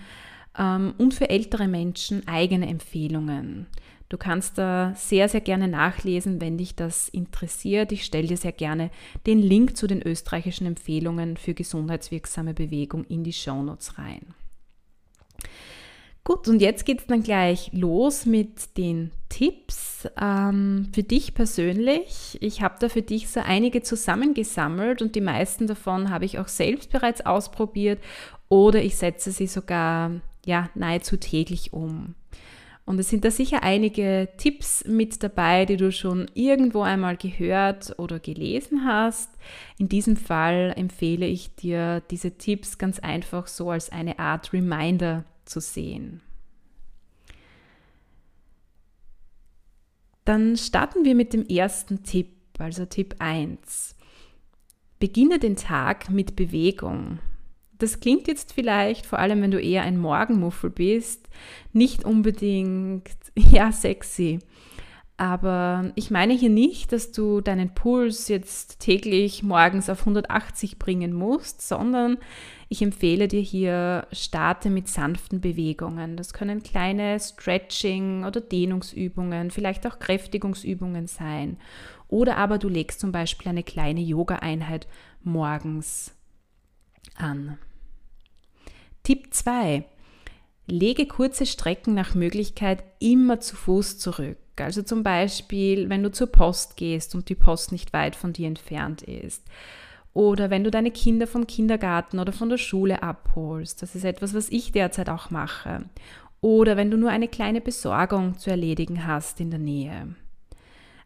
ähm, 0.58 0.94
und 0.98 1.14
für 1.14 1.30
ältere 1.30 1.68
Menschen 1.68 2.26
eigene 2.26 2.70
Empfehlungen. 2.70 3.68
Du 4.08 4.18
kannst 4.18 4.58
da 4.58 4.94
sehr, 4.96 5.28
sehr 5.28 5.42
gerne 5.42 5.68
nachlesen, 5.68 6.40
wenn 6.40 6.58
dich 6.58 6.74
das 6.74 7.10
interessiert. 7.10 7.92
Ich 7.92 8.06
stelle 8.06 8.30
dir 8.30 8.38
sehr 8.38 8.54
gerne 8.54 8.92
den 9.26 9.40
Link 9.40 9.76
zu 9.76 9.88
den 9.88 10.02
österreichischen 10.02 10.68
Empfehlungen 10.68 11.36
für 11.36 11.54
gesundheitswirksame 11.54 12.54
Bewegung 12.54 13.04
in 13.04 13.26
die 13.26 13.34
Shownotes 13.34 13.98
rein. 13.98 14.34
Gut, 16.24 16.48
und 16.48 16.62
jetzt 16.62 16.86
geht 16.86 17.00
es 17.00 17.08
dann 17.08 17.24
gleich 17.24 17.72
los 17.74 18.28
mit 18.28 18.78
den 18.78 19.12
Tipps 19.30 20.08
ähm, 20.22 20.90
für 20.94 21.02
dich 21.02 21.34
persönlich. 21.34 22.38
Ich 22.42 22.62
habe 22.62 22.76
da 22.80 22.90
für 22.90 23.02
dich 23.02 23.30
so 23.30 23.40
einige 23.40 23.82
zusammengesammelt 23.82 25.02
und 25.02 25.16
die 25.16 25.22
meisten 25.22 25.66
davon 25.66 26.12
habe 26.12 26.26
ich 26.26 26.38
auch 26.38 26.48
selbst 26.48 26.92
bereits 26.92 27.26
ausprobiert 27.26 28.00
oder 28.50 28.84
ich 28.84 28.98
setze 28.98 29.32
sie 29.32 29.48
sogar 29.48 30.12
ja, 30.46 30.70
nahezu 30.76 31.18
täglich 31.18 31.74
um. 31.74 32.14
Und 32.86 33.00
es 33.00 33.10
sind 33.10 33.24
da 33.26 33.32
sicher 33.32 33.64
einige 33.64 34.30
Tipps 34.38 34.84
mit 34.86 35.24
dabei, 35.24 35.66
die 35.66 35.78
du 35.78 35.92
schon 35.92 36.30
irgendwo 36.34 36.82
einmal 36.82 37.16
gehört 37.16 37.98
oder 37.98 38.20
gelesen 38.20 38.86
hast. 38.86 39.30
In 39.78 39.88
diesem 39.88 40.18
Fall 40.18 40.74
empfehle 40.76 41.26
ich 41.26 41.56
dir 41.56 42.02
diese 42.12 42.38
Tipps 42.38 42.78
ganz 42.78 43.00
einfach 43.00 43.48
so 43.48 43.70
als 43.72 43.92
eine 43.92 44.20
Art 44.20 44.52
Reminder 44.52 45.24
zu 45.52 45.60
sehen. 45.60 46.22
Dann 50.26 50.56
starten 50.56 51.04
wir 51.04 51.16
mit 51.16 51.34
dem 51.34 51.46
ersten 51.48 52.04
Tipp, 52.04 52.30
also 52.58 52.86
Tipp 52.86 53.16
1. 53.20 53.96
Beginne 55.00 55.40
den 55.40 55.56
Tag 55.56 56.10
mit 56.10 56.36
Bewegung. 56.36 57.20
Das 57.80 58.00
klingt 58.00 58.28
jetzt 58.28 58.54
vielleicht, 58.54 59.08
vor 59.08 59.18
allem 59.20 59.42
wenn 59.42 59.52
du 59.52 59.60
eher 59.60 59.82
ein 59.82 59.98
Morgenmuffel 59.98 60.70
bist, 60.70 61.28
nicht 61.74 62.06
unbedingt 62.06 63.10
ja 63.36 63.72
sexy. 63.72 64.40
Aber 65.22 65.92
ich 65.94 66.10
meine 66.10 66.34
hier 66.34 66.50
nicht, 66.50 66.92
dass 66.92 67.12
du 67.12 67.42
deinen 67.42 67.76
Puls 67.76 68.28
jetzt 68.28 68.80
täglich 68.80 69.44
morgens 69.44 69.88
auf 69.88 70.00
180 70.00 70.80
bringen 70.80 71.14
musst, 71.14 71.62
sondern 71.62 72.18
ich 72.70 72.82
empfehle 72.82 73.28
dir 73.28 73.42
hier, 73.42 74.08
starte 74.12 74.72
mit 74.72 74.88
sanften 74.88 75.40
Bewegungen. 75.40 76.18
Das 76.18 76.34
können 76.34 76.64
kleine 76.64 77.20
Stretching- 77.20 78.26
oder 78.26 78.42
Dehnungsübungen, 78.42 79.52
vielleicht 79.52 79.86
auch 79.86 80.00
Kräftigungsübungen 80.00 81.06
sein. 81.06 81.58
Oder 82.08 82.38
aber 82.38 82.58
du 82.58 82.68
legst 82.68 83.00
zum 83.00 83.12
Beispiel 83.12 83.50
eine 83.50 83.62
kleine 83.62 84.02
Yoga-Einheit 84.02 84.88
morgens 85.22 86.16
an. 87.16 87.60
Tipp 89.04 89.36
2. 89.36 89.86
Lege 90.66 91.06
kurze 91.06 91.46
Strecken 91.46 91.94
nach 91.94 92.16
Möglichkeit 92.16 92.84
immer 92.98 93.40
zu 93.40 93.56
Fuß 93.56 94.00
zurück. 94.00 94.38
Also 94.64 94.82
zum 94.82 95.04
Beispiel, 95.04 95.90
wenn 95.90 96.04
du 96.04 96.12
zur 96.12 96.28
Post 96.28 96.78
gehst 96.78 97.16
und 97.16 97.30
die 97.30 97.36
Post 97.36 97.72
nicht 97.72 97.94
weit 97.94 98.16
von 98.16 98.34
dir 98.34 98.48
entfernt 98.48 99.02
ist. 99.02 99.44
Oder 100.14 100.50
wenn 100.50 100.64
du 100.64 100.72
deine 100.72 100.92
Kinder 100.92 101.26
vom 101.28 101.48
Kindergarten 101.48 102.20
oder 102.20 102.34
von 102.34 102.50
der 102.50 102.58
Schule 102.58 103.02
abholst. 103.02 103.82
Das 103.82 103.96
ist 103.96 104.04
etwas, 104.04 104.34
was 104.34 104.50
ich 104.50 104.72
derzeit 104.72 105.10
auch 105.10 105.30
mache. 105.30 105.86
Oder 106.42 106.76
wenn 106.76 106.92
du 106.92 106.98
nur 106.98 107.12
eine 107.12 107.28
kleine 107.28 107.62
Besorgung 107.62 108.38
zu 108.38 108.50
erledigen 108.50 109.06
hast 109.06 109.40
in 109.40 109.52
der 109.52 109.60
Nähe. 109.60 110.16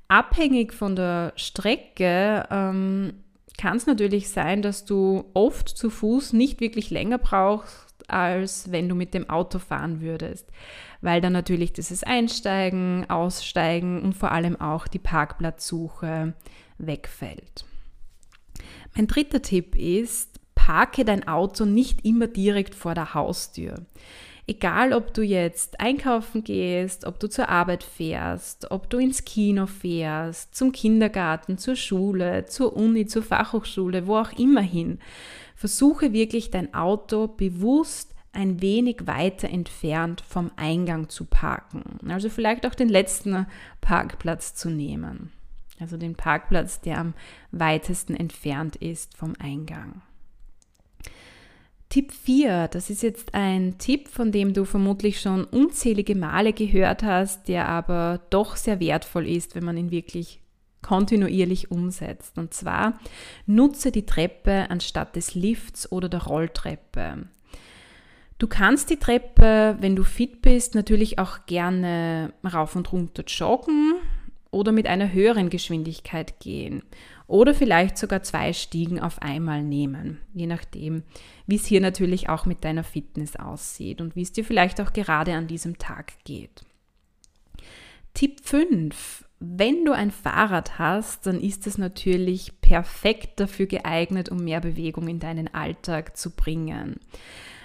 Abhängig 0.07 0.73
von 0.73 0.95
der 0.95 1.33
Strecke 1.35 2.47
ähm, 2.49 3.13
kann 3.57 3.77
es 3.77 3.87
natürlich 3.87 4.29
sein, 4.29 4.61
dass 4.61 4.85
du 4.85 5.25
oft 5.33 5.69
zu 5.69 5.89
Fuß 5.89 6.33
nicht 6.33 6.61
wirklich 6.61 6.89
länger 6.89 7.17
brauchst, 7.17 7.84
als 8.07 8.71
wenn 8.71 8.89
du 8.89 8.95
mit 8.95 9.13
dem 9.13 9.29
Auto 9.29 9.59
fahren 9.59 10.01
würdest, 10.01 10.49
weil 11.01 11.21
dann 11.21 11.33
natürlich 11.33 11.73
dieses 11.73 12.03
Einsteigen, 12.03 13.09
Aussteigen 13.09 14.01
und 14.01 14.13
vor 14.13 14.31
allem 14.31 14.59
auch 14.59 14.87
die 14.87 14.99
Parkplatzsuche 14.99 16.33
wegfällt. 16.77 17.65
Mein 18.95 19.07
dritter 19.07 19.41
Tipp 19.41 19.75
ist, 19.75 20.39
parke 20.55 21.05
dein 21.05 21.27
Auto 21.27 21.65
nicht 21.65 22.05
immer 22.05 22.27
direkt 22.27 22.75
vor 22.75 22.95
der 22.95 23.13
Haustür. 23.13 23.85
Egal, 24.47 24.93
ob 24.93 25.11
du 25.13 25.23
jetzt 25.23 25.79
einkaufen 25.79 26.43
gehst, 26.43 27.05
ob 27.05 27.19
du 27.19 27.27
zur 27.27 27.49
Arbeit 27.49 27.83
fährst, 27.83 28.69
ob 28.69 28.89
du 28.91 28.99
ins 28.99 29.25
Kino 29.25 29.65
fährst, 29.65 30.53
zum 30.53 30.71
Kindergarten, 30.71 31.57
zur 31.57 31.75
Schule, 31.75 32.45
zur 32.45 32.75
Uni, 32.75 33.07
zur 33.07 33.23
Fachhochschule, 33.23 34.05
wo 34.05 34.17
auch 34.17 34.33
immer 34.33 34.61
hin. 34.61 34.99
Versuche 35.55 36.13
wirklich 36.13 36.51
dein 36.51 36.73
Auto 36.73 37.27
bewusst 37.27 38.13
ein 38.33 38.61
wenig 38.61 39.07
weiter 39.07 39.49
entfernt 39.49 40.21
vom 40.27 40.51
Eingang 40.57 41.09
zu 41.09 41.25
parken. 41.25 41.83
Also 42.09 42.29
vielleicht 42.29 42.67
auch 42.67 42.75
den 42.75 42.89
letzten 42.89 43.47
Parkplatz 43.81 44.53
zu 44.53 44.69
nehmen. 44.69 45.31
Also 45.79 45.97
den 45.97 46.15
Parkplatz, 46.15 46.81
der 46.81 46.99
am 46.99 47.13
weitesten 47.51 48.13
entfernt 48.15 48.75
ist 48.75 49.15
vom 49.17 49.33
Eingang. 49.39 50.01
Tipp 51.89 52.11
4, 52.11 52.67
das 52.67 52.89
ist 52.89 53.03
jetzt 53.03 53.33
ein 53.33 53.77
Tipp, 53.77 54.09
von 54.09 54.31
dem 54.31 54.53
du 54.53 54.65
vermutlich 54.65 55.21
schon 55.21 55.45
unzählige 55.45 56.15
Male 56.15 56.51
gehört 56.51 57.03
hast, 57.03 57.47
der 57.47 57.69
aber 57.69 58.21
doch 58.29 58.57
sehr 58.57 58.79
wertvoll 58.79 59.27
ist, 59.27 59.55
wenn 59.55 59.63
man 59.63 59.77
ihn 59.77 59.91
wirklich 59.91 60.41
kontinuierlich 60.85 61.71
umsetzt. 61.71 62.37
Und 62.37 62.53
zwar 62.53 62.99
nutze 63.47 63.91
die 63.91 64.05
Treppe 64.05 64.69
anstatt 64.69 65.15
des 65.15 65.33
Lifts 65.33 65.91
oder 65.91 66.09
der 66.09 66.23
Rolltreppe. 66.23 67.27
Du 68.37 68.47
kannst 68.47 68.91
die 68.91 68.99
Treppe, 68.99 69.77
wenn 69.79 69.95
du 69.95 70.03
fit 70.03 70.41
bist, 70.43 70.75
natürlich 70.75 71.17
auch 71.17 71.47
gerne 71.47 72.33
rauf 72.43 72.75
und 72.75 72.91
runter 72.91 73.23
joggen 73.25 73.95
oder 74.51 74.71
mit 74.71 74.85
einer 74.85 75.11
höheren 75.11 75.49
Geschwindigkeit 75.49 76.39
gehen 76.39 76.83
oder 77.27 77.55
vielleicht 77.55 77.97
sogar 77.97 78.21
zwei 78.21 78.53
Stiegen 78.53 78.99
auf 78.99 79.21
einmal 79.21 79.63
nehmen, 79.63 80.19
je 80.33 80.45
nachdem, 80.45 81.03
wie 81.47 81.55
es 81.55 81.65
hier 81.65 81.81
natürlich 81.81 82.29
auch 82.29 82.45
mit 82.45 82.63
deiner 82.63 82.83
Fitness 82.83 83.35
aussieht 83.35 84.01
und 84.01 84.15
wie 84.15 84.21
es 84.21 84.33
dir 84.33 84.45
vielleicht 84.45 84.79
auch 84.81 84.93
gerade 84.93 85.33
an 85.33 85.47
diesem 85.47 85.77
Tag 85.77 86.13
geht. 86.25 86.63
Tipp 88.13 88.39
5. 88.43 89.24
Wenn 89.39 89.85
du 89.85 89.91
ein 89.91 90.11
Fahrrad 90.11 90.79
hast, 90.79 91.27
dann 91.27 91.41
ist 91.41 91.67
es 91.67 91.77
natürlich 91.77 92.61
perfekt 92.61 93.39
dafür 93.39 93.65
geeignet, 93.65 94.29
um 94.29 94.43
mehr 94.43 94.61
Bewegung 94.61 95.07
in 95.07 95.19
deinen 95.19 95.53
Alltag 95.53 96.15
zu 96.15 96.31
bringen. 96.31 96.99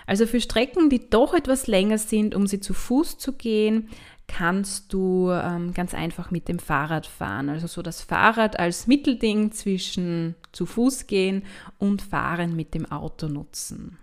Also 0.07 0.27
für 0.27 0.41
Strecken, 0.41 0.91
die 0.91 1.09
doch 1.09 1.35
etwas 1.35 1.69
länger 1.69 1.99
sind, 1.99 2.35
um 2.35 2.49
sie 2.49 2.59
zu 2.59 2.75
Fuß 2.75 3.19
zu 3.19 3.35
gehen, 3.35 3.89
kannst 4.27 4.93
du 4.93 5.31
ähm, 5.31 5.75
ganz 5.75 5.95
einfach 5.95 6.31
mit 6.31 6.49
dem 6.49 6.59
Fahrrad 6.59 7.07
fahren. 7.07 7.49
Also 7.49 7.67
so 7.67 7.83
das 7.83 8.03
Fahrrad 8.03 8.59
als 8.59 8.87
Mittelding 8.87 9.53
zwischen 9.53 10.35
zu 10.53 10.67
Fuß 10.67 11.07
gehen 11.07 11.45
und 11.79 12.03
fahren 12.03 12.57
mit 12.57 12.75
dem 12.75 12.91
Auto 12.91 13.29
nutzen. 13.29 13.99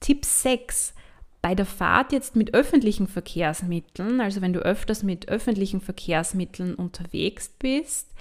Tipp 0.00 0.24
6. 0.24 0.94
Bei 1.42 1.54
der 1.54 1.66
Fahrt 1.66 2.12
jetzt 2.12 2.36
mit 2.36 2.54
öffentlichen 2.54 3.06
Verkehrsmitteln, 3.06 4.20
also 4.20 4.42
wenn 4.42 4.52
du 4.52 4.60
öfters 4.60 5.02
mit 5.02 5.28
öffentlichen 5.28 5.80
Verkehrsmitteln 5.80 6.74
unterwegs 6.74 7.48
bist, 7.58 8.12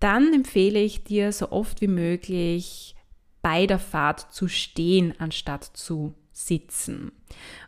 dann 0.00 0.32
empfehle 0.32 0.80
ich 0.80 1.04
dir 1.04 1.32
so 1.32 1.50
oft 1.52 1.80
wie 1.80 1.88
möglich 1.88 2.94
bei 3.42 3.66
der 3.66 3.78
Fahrt 3.78 4.32
zu 4.32 4.48
stehen, 4.48 5.14
anstatt 5.18 5.64
zu 5.64 6.14
sitzen. 6.32 7.12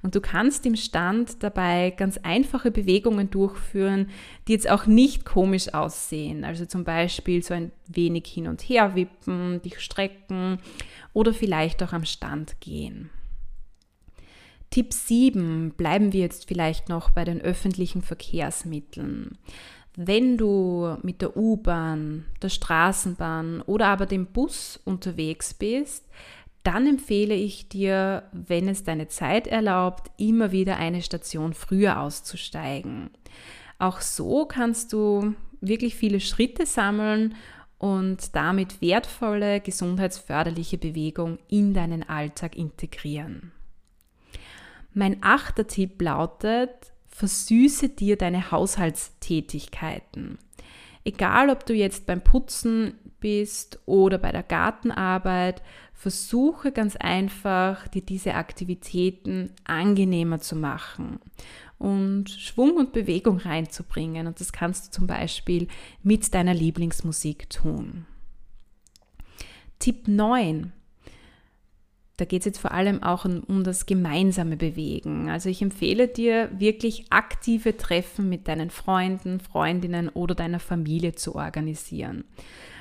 Und 0.03 0.15
du 0.15 0.21
kannst 0.21 0.67
im 0.67 0.75
Stand 0.75 1.43
dabei 1.43 1.91
ganz 1.91 2.19
einfache 2.19 2.71
Bewegungen 2.71 3.31
durchführen, 3.31 4.11
die 4.49 4.53
jetzt 4.53 4.69
auch 4.69 4.87
nicht 4.87 5.25
komisch 5.25 5.73
aussehen. 5.73 6.45
Also 6.45 6.67
zum 6.67 6.85
Beispiel 6.85 7.43
so 7.43 7.55
ein 7.55 7.71
wenig 7.87 8.26
hin 8.26 8.49
und 8.49 8.61
her 8.62 8.97
wippen, 8.97 9.62
dich 9.62 9.81
strecken 9.81 10.59
oder 11.12 11.33
vielleicht 11.33 11.83
auch 11.83 11.93
am 11.93 12.05
Stand 12.05 12.61
gehen. 12.61 13.11
Tipp 14.70 14.92
7 14.92 15.73
bleiben 15.76 16.12
wir 16.12 16.20
jetzt 16.20 16.49
vielleicht 16.49 16.88
noch 16.88 17.11
bei 17.11 17.25
den 17.25 17.40
öffentlichen 17.40 18.02
Verkehrsmitteln. 18.02 19.38
Wenn 19.96 20.37
du 20.37 20.96
mit 21.02 21.23
der 21.23 21.37
U-Bahn, 21.37 22.26
der 22.42 22.50
Straßenbahn 22.50 23.62
oder 23.62 23.87
aber 23.87 24.04
dem 24.04 24.26
Bus 24.26 24.78
unterwegs 24.85 25.54
bist, 25.54 26.04
dann 26.62 26.87
empfehle 26.87 27.35
ich 27.35 27.68
dir, 27.68 28.25
wenn 28.32 28.68
es 28.68 28.85
deine 28.85 29.08
Zeit 29.08 29.46
erlaubt, 29.46 30.11
immer 30.18 30.52
wieder 30.52 30.76
eine 30.76 31.00
Station 31.00 31.54
früher 31.54 32.00
auszusteigen. 32.00 33.11
Auch 33.78 34.00
so 34.00 34.46
kannst 34.46 34.92
du 34.92 35.35
wirklich 35.61 35.94
viele 35.94 36.20
Schritte 36.20 36.66
sammeln 36.66 37.35
und 37.78 38.35
damit 38.35 38.80
wertvolle, 38.80 39.61
gesundheitsförderliche 39.61 40.76
Bewegung 40.76 41.38
in 41.49 41.73
deinen 41.73 42.02
Alltag 42.02 42.56
integrieren. 42.56 43.52
Mein 44.99 45.23
achter 45.23 45.67
Tipp 45.67 46.00
lautet, 46.00 46.71
versüße 47.09 47.91
dir 47.91 48.17
deine 48.17 48.50
Haushaltstätigkeiten. 48.50 50.38
Egal, 51.05 51.50
ob 51.50 51.67
du 51.67 51.75
jetzt 51.75 52.07
beim 52.07 52.23
Putzen 52.23 52.95
bist 53.21 53.79
oder 53.85 54.17
bei 54.17 54.33
der 54.33 54.43
Gartenarbeit, 54.43 55.61
versuche 55.93 56.73
ganz 56.73 56.97
einfach, 56.97 57.88
dir 57.88 58.00
diese 58.00 58.37
Aktivitäten 58.37 59.53
angenehmer 59.65 60.38
zu 60.38 60.57
machen 60.57 61.19
und 61.76 62.31
Schwung 62.31 62.79
und 62.79 62.95
Bewegung 62.95 63.37
reinzubringen. 63.37 64.26
Und 64.26 64.41
das 64.41 64.50
kannst 64.50 64.87
du 64.87 64.91
zum 64.93 65.07
Beispiel 65.07 65.69
mit 66.03 66.33
deiner 66.33 66.55
Lieblingsmusik 66.55 67.50
tun. 67.50 68.07
Tipp 69.79 70.09
9. 70.09 70.73
Da 72.16 72.25
geht 72.25 72.40
es 72.40 72.46
jetzt 72.46 72.58
vor 72.58 72.73
allem 72.73 73.02
auch 73.02 73.26
um, 73.26 73.62
das 73.62 73.84
gemeinsame 73.84 74.56
Bewegen. 74.56 75.28
Also 75.28 75.50
ich 75.50 75.60
empfehle 75.60 76.08
dir 76.08 76.50
wirklich 76.58 77.04
aktive 77.10 77.76
Treffen 77.76 78.28
mit 78.28 78.49
deinen 78.49 78.71
Freunden, 78.71 79.38
Freundinnen 79.38 80.08
oder 80.08 80.34
deiner 80.34 80.60
Familie 80.60 81.14
zu 81.14 81.34
organisieren. 81.34 82.25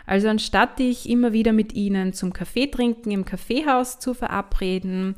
Also 0.05 0.29
anstatt 0.29 0.79
dich 0.79 1.09
immer 1.09 1.33
wieder 1.33 1.51
mit 1.51 1.73
ihnen 1.73 2.13
zum 2.13 2.31
Kaffee 2.31 2.67
trinken 2.67 3.11
im 3.11 3.25
Kaffeehaus 3.25 3.99
zu 3.99 4.13
verabreden, 4.13 5.15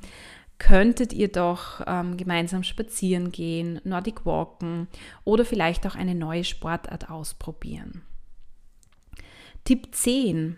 könntet 0.58 1.14
ihr 1.14 1.28
doch 1.28 1.82
ähm, 1.86 2.18
gemeinsam 2.18 2.64
spazieren 2.64 3.32
gehen, 3.32 3.80
Nordic 3.84 4.26
walken 4.26 4.88
oder 5.24 5.46
vielleicht 5.46 5.86
auch 5.86 5.96
eine 5.96 6.16
neue 6.16 6.44
Sportart 6.44 7.12
ausprobieren. 7.12 8.02
Tipp 9.66 9.90
10. 9.92 10.58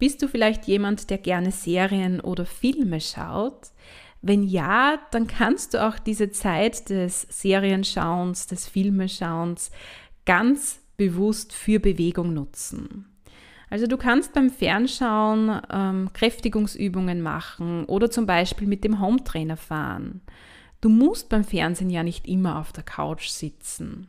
Bist 0.00 0.22
du 0.22 0.28
vielleicht 0.28 0.64
jemand, 0.64 1.10
der 1.10 1.18
gerne 1.18 1.52
Serien 1.52 2.20
oder 2.20 2.46
Filme 2.46 3.02
schaut? 3.02 3.68
Wenn 4.22 4.42
ja, 4.42 4.98
dann 5.10 5.26
kannst 5.26 5.74
du 5.74 5.86
auch 5.86 5.98
diese 5.98 6.30
Zeit 6.30 6.88
des 6.88 7.26
Serienschauens, 7.28 8.46
des 8.46 8.66
Filmeschauens 8.66 9.70
ganz 10.24 10.80
bewusst 10.96 11.52
für 11.52 11.80
Bewegung 11.80 12.32
nutzen. 12.32 13.04
Also 13.68 13.86
du 13.86 13.98
kannst 13.98 14.32
beim 14.32 14.48
Fernschauen 14.48 15.60
ähm, 15.70 16.10
Kräftigungsübungen 16.14 17.20
machen 17.20 17.84
oder 17.84 18.10
zum 18.10 18.24
Beispiel 18.24 18.66
mit 18.66 18.84
dem 18.84 19.00
Hometrainer 19.00 19.58
fahren. 19.58 20.22
Du 20.80 20.88
musst 20.88 21.28
beim 21.28 21.44
Fernsehen 21.44 21.90
ja 21.90 22.02
nicht 22.02 22.26
immer 22.26 22.58
auf 22.58 22.72
der 22.72 22.84
Couch 22.84 23.28
sitzen. 23.28 24.08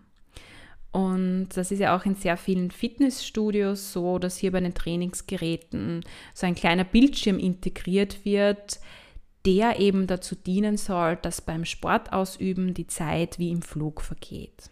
Und 0.91 1.49
das 1.55 1.71
ist 1.71 1.79
ja 1.79 1.95
auch 1.95 2.05
in 2.05 2.15
sehr 2.15 2.35
vielen 2.35 2.69
Fitnessstudios 2.69 3.93
so, 3.93 4.19
dass 4.19 4.37
hier 4.37 4.51
bei 4.51 4.59
den 4.59 4.73
Trainingsgeräten 4.73 6.03
so 6.33 6.45
ein 6.45 6.55
kleiner 6.55 6.83
Bildschirm 6.83 7.39
integriert 7.39 8.25
wird, 8.25 8.79
der 9.45 9.79
eben 9.79 10.05
dazu 10.05 10.35
dienen 10.35 10.77
soll, 10.77 11.15
dass 11.15 11.41
beim 11.41 11.65
Sportausüben 11.65 12.73
die 12.73 12.87
Zeit 12.87 13.39
wie 13.39 13.51
im 13.51 13.61
Flug 13.61 14.01
vergeht. 14.01 14.69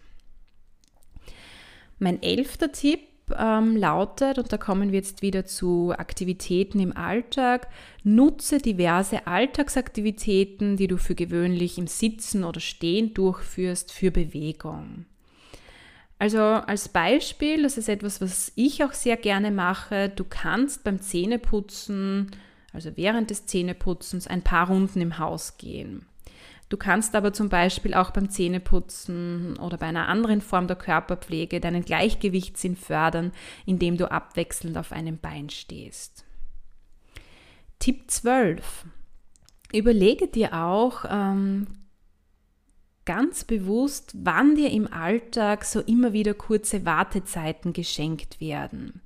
Mein 1.98 2.22
elfter 2.22 2.70
Tipp 2.70 3.00
ähm, 3.36 3.76
lautet, 3.76 4.38
und 4.38 4.52
da 4.52 4.58
kommen 4.58 4.92
wir 4.92 4.98
jetzt 4.98 5.22
wieder 5.22 5.44
zu 5.46 5.92
Aktivitäten 5.96 6.80
im 6.80 6.96
Alltag, 6.96 7.68
nutze 8.04 8.58
diverse 8.58 9.26
Alltagsaktivitäten, 9.26 10.76
die 10.76 10.86
du 10.86 10.98
für 10.98 11.14
gewöhnlich 11.14 11.78
im 11.78 11.86
Sitzen 11.86 12.44
oder 12.44 12.60
Stehen 12.60 13.14
durchführst, 13.14 13.92
für 13.92 14.10
Bewegung. 14.10 15.06
Also 16.20 16.38
als 16.38 16.90
Beispiel, 16.90 17.62
das 17.62 17.78
ist 17.78 17.88
etwas, 17.88 18.20
was 18.20 18.52
ich 18.54 18.84
auch 18.84 18.92
sehr 18.92 19.16
gerne 19.16 19.50
mache, 19.50 20.10
du 20.10 20.22
kannst 20.24 20.84
beim 20.84 21.00
Zähneputzen, 21.00 22.30
also 22.74 22.94
während 22.96 23.30
des 23.30 23.46
Zähneputzens, 23.46 24.26
ein 24.26 24.42
paar 24.42 24.68
Runden 24.68 25.00
im 25.00 25.16
Haus 25.16 25.56
gehen. 25.56 26.04
Du 26.68 26.76
kannst 26.76 27.14
aber 27.16 27.32
zum 27.32 27.48
Beispiel 27.48 27.94
auch 27.94 28.10
beim 28.10 28.28
Zähneputzen 28.28 29.56
oder 29.60 29.78
bei 29.78 29.86
einer 29.86 30.08
anderen 30.08 30.42
Form 30.42 30.66
der 30.66 30.76
Körperpflege 30.76 31.58
deinen 31.58 31.86
Gleichgewichtssinn 31.86 32.76
fördern, 32.76 33.32
indem 33.64 33.96
du 33.96 34.10
abwechselnd 34.10 34.76
auf 34.76 34.92
einem 34.92 35.16
Bein 35.16 35.48
stehst. 35.48 36.26
Tipp 37.78 38.10
12. 38.10 38.84
Überlege 39.72 40.28
dir 40.28 40.52
auch, 40.52 41.06
ähm, 41.08 41.66
ganz 43.04 43.44
bewusst, 43.44 44.12
wann 44.14 44.54
dir 44.54 44.70
im 44.70 44.92
Alltag 44.92 45.64
so 45.64 45.80
immer 45.80 46.12
wieder 46.12 46.34
kurze 46.34 46.84
Wartezeiten 46.84 47.72
geschenkt 47.72 48.40
werden. 48.40 49.00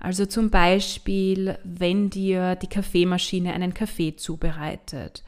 Also 0.00 0.24
zum 0.26 0.50
Beispiel, 0.50 1.58
wenn 1.62 2.10
dir 2.10 2.56
die 2.56 2.68
Kaffeemaschine 2.68 3.52
einen 3.52 3.74
Kaffee 3.74 4.16
zubereitet 4.16 5.22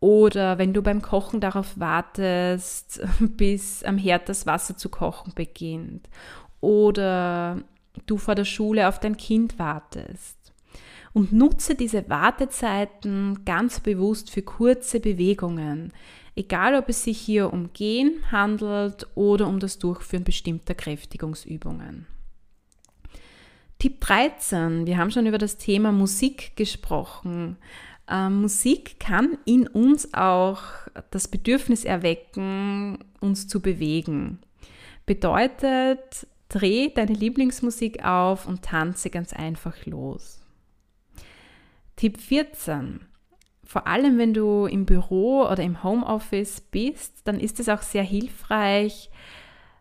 oder 0.00 0.58
wenn 0.58 0.72
du 0.72 0.82
beim 0.82 1.02
Kochen 1.02 1.40
darauf 1.40 1.78
wartest, 1.78 3.00
bis 3.20 3.82
am 3.84 3.96
Herd 3.96 4.28
das 4.28 4.46
Wasser 4.46 4.76
zu 4.76 4.88
kochen 4.88 5.32
beginnt. 5.34 6.08
Oder 6.60 7.62
du 8.06 8.18
vor 8.18 8.34
der 8.34 8.44
Schule 8.44 8.88
auf 8.88 8.98
dein 8.98 9.16
Kind 9.16 9.58
wartest. 9.58 10.36
Und 11.12 11.32
nutze 11.32 11.74
diese 11.74 12.08
Wartezeiten 12.08 13.44
ganz 13.44 13.80
bewusst 13.80 14.30
für 14.30 14.42
kurze 14.42 15.00
Bewegungen, 15.00 15.92
egal 16.38 16.76
ob 16.76 16.88
es 16.88 17.02
sich 17.02 17.18
hier 17.18 17.52
um 17.52 17.72
Gehen 17.72 18.22
handelt 18.30 19.06
oder 19.16 19.48
um 19.48 19.58
das 19.58 19.78
Durchführen 19.78 20.24
bestimmter 20.24 20.74
Kräftigungsübungen. 20.74 22.06
Tipp 23.78 24.00
13. 24.00 24.86
Wir 24.86 24.98
haben 24.98 25.10
schon 25.10 25.26
über 25.26 25.38
das 25.38 25.56
Thema 25.56 25.92
Musik 25.92 26.56
gesprochen. 26.56 27.56
Ähm, 28.08 28.40
Musik 28.40 28.98
kann 29.00 29.36
in 29.44 29.66
uns 29.66 30.14
auch 30.14 30.62
das 31.10 31.28
Bedürfnis 31.28 31.84
erwecken, 31.84 32.98
uns 33.20 33.48
zu 33.48 33.60
bewegen. 33.60 34.38
Bedeutet, 35.06 36.26
dreh 36.48 36.88
deine 36.88 37.14
Lieblingsmusik 37.14 38.04
auf 38.04 38.46
und 38.46 38.62
tanze 38.62 39.10
ganz 39.10 39.32
einfach 39.32 39.86
los. 39.86 40.40
Tipp 41.96 42.18
14 42.18 43.00
vor 43.68 43.86
allem 43.86 44.16
wenn 44.16 44.32
du 44.32 44.64
im 44.64 44.86
Büro 44.86 45.42
oder 45.42 45.62
im 45.62 45.84
Homeoffice 45.84 46.62
bist, 46.62 47.20
dann 47.26 47.38
ist 47.38 47.60
es 47.60 47.68
auch 47.68 47.82
sehr 47.82 48.02
hilfreich, 48.02 49.10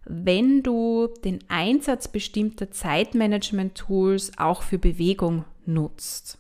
wenn 0.04 0.62
du 0.62 1.08
den 1.24 1.40
Einsatz 1.48 2.10
bestimmter 2.10 2.70
Zeitmanagement-Tools 2.70 4.34
auch 4.38 4.62
für 4.62 4.78
Bewegung 4.78 5.46
nutzt. 5.66 6.38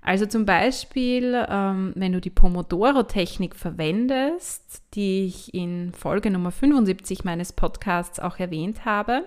Also 0.00 0.24
zum 0.24 0.46
Beispiel, 0.46 1.46
ähm, 1.50 1.92
wenn 1.96 2.12
du 2.14 2.20
die 2.22 2.30
Pomodoro-Technik 2.30 3.56
verwendest, 3.56 4.82
die 4.94 5.26
ich 5.26 5.52
in 5.52 5.92
Folge 5.92 6.30
Nummer 6.30 6.50
75 6.50 7.24
meines 7.24 7.52
Podcasts 7.52 8.18
auch 8.18 8.38
erwähnt 8.38 8.86
habe, 8.86 9.26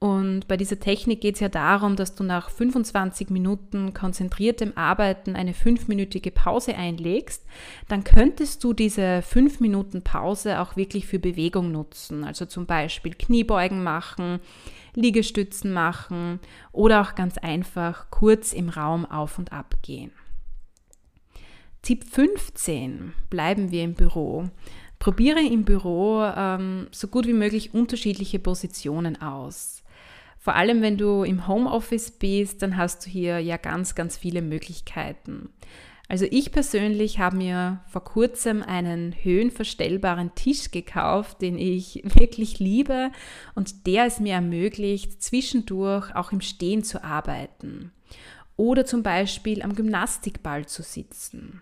und 0.00 0.48
bei 0.48 0.56
dieser 0.56 0.80
Technik 0.80 1.20
geht 1.20 1.34
es 1.34 1.40
ja 1.40 1.50
darum, 1.50 1.94
dass 1.94 2.14
du 2.14 2.24
nach 2.24 2.48
25 2.48 3.28
Minuten 3.28 3.92
konzentriertem 3.92 4.72
Arbeiten 4.74 5.36
eine 5.36 5.52
fünfminütige 5.52 6.30
Pause 6.30 6.74
einlegst. 6.74 7.44
Dann 7.86 8.02
könntest 8.02 8.64
du 8.64 8.72
diese 8.72 9.20
fünf 9.20 9.60
Minuten 9.60 10.00
Pause 10.00 10.60
auch 10.60 10.74
wirklich 10.74 11.06
für 11.06 11.18
Bewegung 11.18 11.70
nutzen. 11.70 12.24
Also 12.24 12.46
zum 12.46 12.64
Beispiel 12.64 13.12
Kniebeugen 13.12 13.82
machen, 13.82 14.40
Liegestützen 14.94 15.70
machen 15.70 16.40
oder 16.72 17.02
auch 17.02 17.14
ganz 17.14 17.36
einfach 17.36 18.10
kurz 18.10 18.54
im 18.54 18.70
Raum 18.70 19.04
auf 19.04 19.38
und 19.38 19.52
ab 19.52 19.76
gehen. 19.82 20.12
Tipp 21.82 22.04
15. 22.04 23.12
Bleiben 23.28 23.70
wir 23.70 23.84
im 23.84 23.92
Büro. 23.92 24.48
Probiere 24.98 25.40
im 25.40 25.64
Büro 25.64 26.22
ähm, 26.22 26.88
so 26.90 27.08
gut 27.08 27.26
wie 27.26 27.34
möglich 27.34 27.74
unterschiedliche 27.74 28.38
Positionen 28.38 29.20
aus. 29.20 29.79
Vor 30.42 30.56
allem, 30.56 30.80
wenn 30.80 30.96
du 30.96 31.22
im 31.22 31.46
Homeoffice 31.46 32.12
bist, 32.12 32.62
dann 32.62 32.78
hast 32.78 33.04
du 33.04 33.10
hier 33.10 33.40
ja 33.40 33.58
ganz, 33.58 33.94
ganz 33.94 34.16
viele 34.16 34.40
Möglichkeiten. 34.40 35.50
Also 36.08 36.26
ich 36.28 36.50
persönlich 36.50 37.18
habe 37.18 37.36
mir 37.36 37.84
vor 37.86 38.02
kurzem 38.02 38.62
einen 38.62 39.14
höhenverstellbaren 39.22 40.34
Tisch 40.34 40.70
gekauft, 40.70 41.42
den 41.42 41.58
ich 41.58 42.02
wirklich 42.04 42.58
liebe 42.58 43.12
und 43.54 43.86
der 43.86 44.06
es 44.06 44.18
mir 44.18 44.32
ermöglicht, 44.32 45.22
zwischendurch 45.22 46.16
auch 46.16 46.32
im 46.32 46.40
Stehen 46.40 46.82
zu 46.84 47.04
arbeiten 47.04 47.92
oder 48.56 48.86
zum 48.86 49.02
Beispiel 49.02 49.62
am 49.62 49.74
Gymnastikball 49.74 50.66
zu 50.66 50.82
sitzen. 50.82 51.60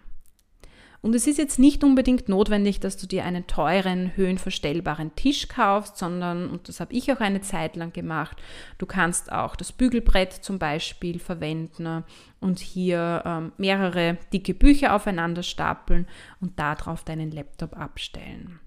Und 1.01 1.15
es 1.15 1.29
ist 1.29 1.39
jetzt 1.39 1.61
nicht 1.61 1.85
unbedingt 1.85 2.29
notwendig, 2.29 2.81
dass 2.81 2.97
du 2.97 3.07
dir 3.07 3.25
einen 3.25 3.47
teuren, 3.47 4.17
höhenverstellbaren 4.17 5.15
Tisch 5.15 5.47
kaufst, 5.47 5.97
sondern, 5.97 6.51
und 6.51 6.69
das 6.69 6.81
habe 6.81 6.93
ich 6.93 7.13
auch 7.13 7.21
eine 7.21 7.41
Zeit 7.41 7.77
lang 7.77 7.93
gemacht, 7.93 8.37
du 8.79 8.87
kannst 8.87 9.31
auch 9.31 9.55
das 9.55 9.71
Bügelbrett 9.71 10.33
zum 10.33 10.59
Beispiel 10.59 11.21
verwenden 11.21 12.03
und 12.41 12.59
hier 12.59 13.23
ähm, 13.25 13.53
mehrere 13.59 14.19
dicke 14.33 14.55
Bücher 14.55 14.95
aufeinander 14.95 15.45
stapeln 15.45 16.09
und 16.41 16.59
darauf 16.59 17.05
deinen 17.05 17.31
Laptop 17.31 17.79
abstellen. 17.79 18.59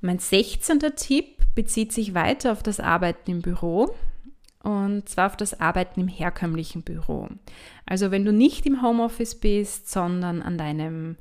Mein 0.00 0.20
16. 0.20 0.80
Tipp 0.96 1.42
bezieht 1.54 1.92
sich 1.92 2.14
weiter 2.14 2.52
auf 2.52 2.62
das 2.62 2.80
Arbeiten 2.80 3.30
im 3.30 3.42
Büro 3.42 3.94
und 4.62 5.08
zwar 5.08 5.26
auf 5.26 5.36
das 5.36 5.60
Arbeiten 5.60 6.00
im 6.00 6.08
herkömmlichen 6.08 6.82
Büro. 6.82 7.28
Also 7.86 8.10
wenn 8.10 8.24
du 8.24 8.32
nicht 8.32 8.66
im 8.66 8.82
Homeoffice 8.82 9.34
bist, 9.34 9.90
sondern 9.90 10.42
an 10.42 10.58
deinem 10.58 11.16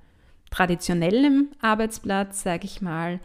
traditionellen 0.49 1.49
Arbeitsplatz, 1.61 2.43
sage 2.43 2.65
ich 2.65 2.81
mal, 2.81 3.19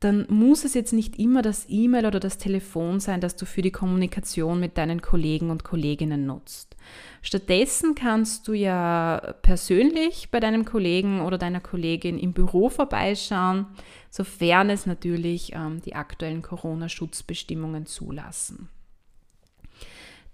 dann 0.00 0.26
muss 0.28 0.64
es 0.64 0.74
jetzt 0.74 0.92
nicht 0.92 1.18
immer 1.18 1.40
das 1.40 1.66
E-Mail 1.70 2.04
oder 2.04 2.20
das 2.20 2.36
Telefon 2.36 3.00
sein, 3.00 3.22
das 3.22 3.34
du 3.36 3.46
für 3.46 3.62
die 3.62 3.70
Kommunikation 3.70 4.60
mit 4.60 4.76
deinen 4.76 5.00
Kollegen 5.00 5.50
und 5.50 5.64
Kolleginnen 5.64 6.26
nutzt. 6.26 6.76
Stattdessen 7.22 7.94
kannst 7.94 8.46
du 8.46 8.52
ja 8.52 9.34
persönlich 9.40 10.30
bei 10.30 10.38
deinem 10.38 10.66
Kollegen 10.66 11.22
oder 11.22 11.38
deiner 11.38 11.60
Kollegin 11.60 12.18
im 12.18 12.34
Büro 12.34 12.68
vorbeischauen, 12.68 13.66
sofern 14.10 14.68
es 14.68 14.84
natürlich 14.84 15.54
ähm, 15.54 15.80
die 15.80 15.94
aktuellen 15.94 16.42
Corona-Schutzbestimmungen 16.42 17.86
zulassen. 17.86 18.68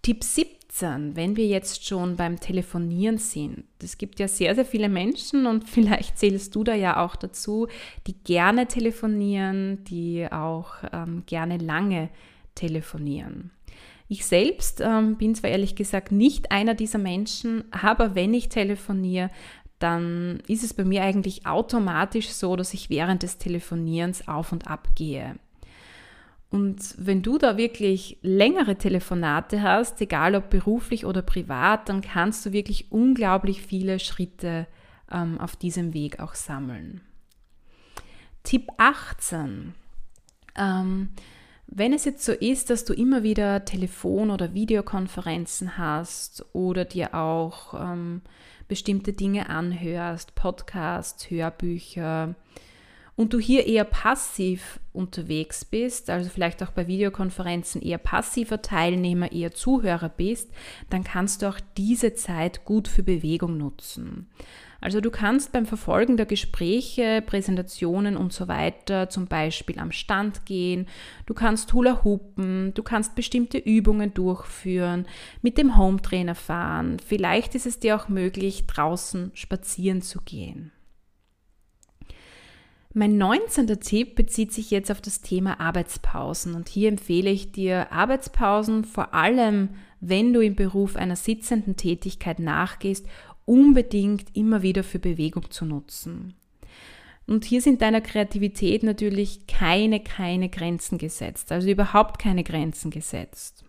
Tipp 0.02 0.24
17, 0.24 1.14
wenn 1.14 1.36
wir 1.36 1.46
jetzt 1.46 1.86
schon 1.86 2.16
beim 2.16 2.40
Telefonieren 2.40 3.18
sind. 3.18 3.64
Es 3.80 3.98
gibt 3.98 4.18
ja 4.18 4.26
sehr, 4.26 4.56
sehr 4.56 4.64
viele 4.64 4.88
Menschen 4.88 5.46
und 5.46 5.64
vielleicht 5.68 6.18
zählst 6.18 6.54
du 6.56 6.64
da 6.64 6.74
ja 6.74 7.04
auch 7.04 7.14
dazu, 7.14 7.68
die 8.08 8.14
gerne 8.24 8.66
telefonieren, 8.66 9.84
die 9.84 10.26
auch 10.30 10.74
ähm, 10.92 11.22
gerne 11.26 11.58
lange 11.58 12.10
telefonieren. 12.56 13.52
Ich 14.08 14.26
selbst 14.26 14.80
ähm, 14.80 15.16
bin 15.16 15.34
zwar 15.34 15.50
ehrlich 15.50 15.76
gesagt 15.76 16.12
nicht 16.12 16.50
einer 16.50 16.74
dieser 16.74 16.98
Menschen, 16.98 17.64
aber 17.70 18.14
wenn 18.14 18.34
ich 18.34 18.48
telefoniere, 18.50 19.30
dann 19.78 20.42
ist 20.48 20.62
es 20.62 20.74
bei 20.74 20.84
mir 20.84 21.02
eigentlich 21.02 21.46
automatisch 21.46 22.28
so, 22.28 22.54
dass 22.56 22.74
ich 22.74 22.90
während 22.90 23.22
des 23.22 23.38
Telefonierens 23.38 24.28
auf 24.28 24.52
und 24.52 24.68
ab 24.68 24.88
gehe. 24.96 25.36
Und 26.52 26.94
wenn 26.98 27.22
du 27.22 27.38
da 27.38 27.56
wirklich 27.56 28.18
längere 28.20 28.76
Telefonate 28.76 29.62
hast, 29.62 29.98
egal 30.02 30.34
ob 30.34 30.50
beruflich 30.50 31.06
oder 31.06 31.22
privat, 31.22 31.88
dann 31.88 32.02
kannst 32.02 32.44
du 32.44 32.52
wirklich 32.52 32.92
unglaublich 32.92 33.62
viele 33.62 33.98
Schritte 33.98 34.66
ähm, 35.10 35.40
auf 35.40 35.56
diesem 35.56 35.94
Weg 35.94 36.20
auch 36.20 36.34
sammeln. 36.34 37.00
Tipp 38.42 38.68
18. 38.76 39.72
Ähm, 40.54 41.08
wenn 41.68 41.94
es 41.94 42.04
jetzt 42.04 42.22
so 42.22 42.32
ist, 42.32 42.68
dass 42.68 42.84
du 42.84 42.92
immer 42.92 43.22
wieder 43.22 43.64
Telefon- 43.64 44.30
oder 44.30 44.52
Videokonferenzen 44.52 45.78
hast 45.78 46.44
oder 46.52 46.84
dir 46.84 47.14
auch 47.14 47.72
ähm, 47.72 48.20
bestimmte 48.68 49.14
Dinge 49.14 49.48
anhörst, 49.48 50.34
Podcasts, 50.34 51.30
Hörbücher, 51.30 52.34
und 53.16 53.33
du 53.33 53.38
hier 53.38 53.66
eher 53.66 53.85
passiv 53.85 54.81
unterwegs 54.92 55.64
bist, 55.64 56.11
also 56.11 56.31
vielleicht 56.31 56.62
auch 56.62 56.70
bei 56.70 56.87
Videokonferenzen 56.87 57.83
eher 57.83 57.98
passiver 57.98 58.62
Teilnehmer, 58.62 59.33
eher 59.33 59.53
Zuhörer 59.53 60.09
bist, 60.09 60.51
dann 60.90 61.05
kannst 61.05 61.42
du 61.42 61.48
auch 61.48 61.59
diese 61.77 62.14
Zeit 62.14 62.64
gut 62.64 62.88
für 62.88 63.03
Bewegung 63.03 63.59
nutzen. 63.59 64.29
Also 64.81 65.01
du 65.01 65.12
kannst 65.12 65.53
beim 65.53 65.64
Verfolgen 65.64 66.16
der 66.16 66.27
Gespräche, 66.27 67.22
Präsentationen 67.25 68.16
und 68.16 68.33
so 68.33 68.48
weiter 68.48 69.09
zum 69.09 69.27
Beispiel 69.27 69.79
am 69.79 69.92
Stand 69.92 70.44
gehen, 70.44 70.88
du 71.27 71.35
kannst 71.35 71.72
Hula 71.72 72.03
hoopen, 72.03 72.75
du 72.75 72.83
kannst 72.83 73.14
bestimmte 73.14 73.59
Übungen 73.59 74.12
durchführen, 74.12 75.07
mit 75.40 75.57
dem 75.57 75.77
Home 75.77 76.03
Trainer 76.03 76.35
fahren, 76.35 76.98
vielleicht 76.98 77.55
ist 77.55 77.66
es 77.66 77.79
dir 77.79 77.94
auch 77.94 78.09
möglich, 78.09 78.66
draußen 78.66 79.31
spazieren 79.35 80.03
zu 80.03 80.20
gehen. 80.22 80.72
Mein 82.94 83.16
19. 83.16 83.66
Tipp 83.81 84.16
bezieht 84.16 84.52
sich 84.52 84.70
jetzt 84.70 84.90
auf 84.90 85.00
das 85.00 85.22
Thema 85.22 85.61
Arbeitspausen 85.61 86.55
und 86.55 86.68
hier 86.68 86.90
empfehle 86.90 87.31
ich 87.31 87.50
dir 87.50 87.90
Arbeitspausen, 87.90 88.85
vor 88.85 89.14
allem 89.14 89.70
wenn 90.00 90.35
du 90.35 90.40
im 90.40 90.57
Beruf 90.57 90.96
einer 90.96 91.16
sitzenden 91.16 91.76
Tätigkeit 91.76 92.38
nachgehst, 92.38 93.07
unbedingt 93.46 94.37
immer 94.37 94.62
wieder 94.62 94.85
für 94.85 94.98
Bewegung 94.98 95.50
zu 95.50 95.64
nutzen. 95.64 96.35
Und 97.26 97.44
hier 97.44 97.62
sind 97.62 97.81
deiner 97.81 98.02
Kreativität 98.02 98.83
natürlich 98.83 99.46
keine, 99.46 100.00
keine 100.00 100.50
Grenzen 100.50 100.98
gesetzt, 100.98 101.50
also 101.50 101.70
überhaupt 101.70 102.18
keine 102.18 102.44
Grenzen 102.44 102.90
gesetzt. 102.90 103.64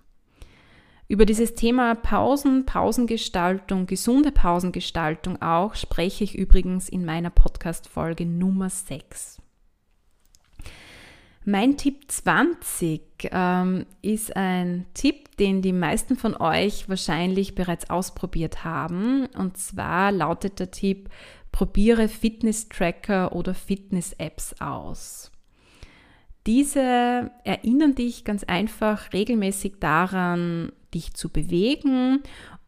Über 1.13 1.27
dieses 1.27 1.53
Thema 1.53 1.93
Pausen, 1.93 2.65
Pausengestaltung, 2.65 3.85
gesunde 3.85 4.31
Pausengestaltung 4.31 5.39
auch 5.43 5.75
spreche 5.75 6.23
ich 6.23 6.33
übrigens 6.35 6.89
in 6.89 7.05
meiner 7.05 7.29
Podcast-Folge 7.29 8.25
Nummer 8.25 8.71
6. 8.71 9.39
Mein 11.45 11.77
Tipp 11.77 12.05
20 12.07 13.29
ähm, 13.31 13.85
ist 14.01 14.35
ein 14.35 14.87
Tipp, 14.95 15.37
den 15.37 15.61
die 15.61 15.71
meisten 15.71 16.15
von 16.15 16.35
euch 16.35 16.89
wahrscheinlich 16.89 17.53
bereits 17.53 17.91
ausprobiert 17.91 18.63
haben. 18.63 19.27
Und 19.37 19.55
zwar 19.57 20.11
lautet 20.11 20.59
der 20.59 20.71
Tipp, 20.71 21.09
probiere 21.51 22.07
Fitness-Tracker 22.07 23.35
oder 23.35 23.53
Fitness-Apps 23.53 24.55
aus. 24.59 25.31
Diese 26.47 27.29
erinnern 27.43 27.93
dich 27.93 28.25
ganz 28.25 28.43
einfach 28.43 29.13
regelmäßig 29.13 29.75
daran, 29.79 30.71
dich 30.93 31.13
zu 31.13 31.29
bewegen 31.29 32.21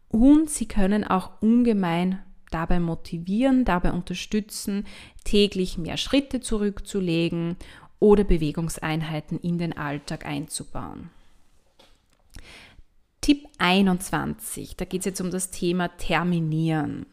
und 0.09 0.49
sie 0.49 0.67
können 0.67 1.03
auch 1.03 1.41
ungemein 1.41 2.19
dabei 2.51 2.79
motivieren, 2.79 3.65
dabei 3.65 3.91
unterstützen, 3.91 4.85
täglich 5.23 5.77
mehr 5.77 5.97
Schritte 5.97 6.39
zurückzulegen 6.39 7.57
oder 7.99 8.23
Bewegungseinheiten 8.23 9.39
in 9.39 9.57
den 9.57 9.77
Alltag 9.77 10.25
einzubauen. 10.25 11.09
Tipp 13.21 13.47
21, 13.57 14.77
da 14.77 14.85
geht 14.85 15.01
es 15.01 15.05
jetzt 15.05 15.21
um 15.21 15.31
das 15.31 15.49
Thema 15.49 15.87
Terminieren. 15.97 17.07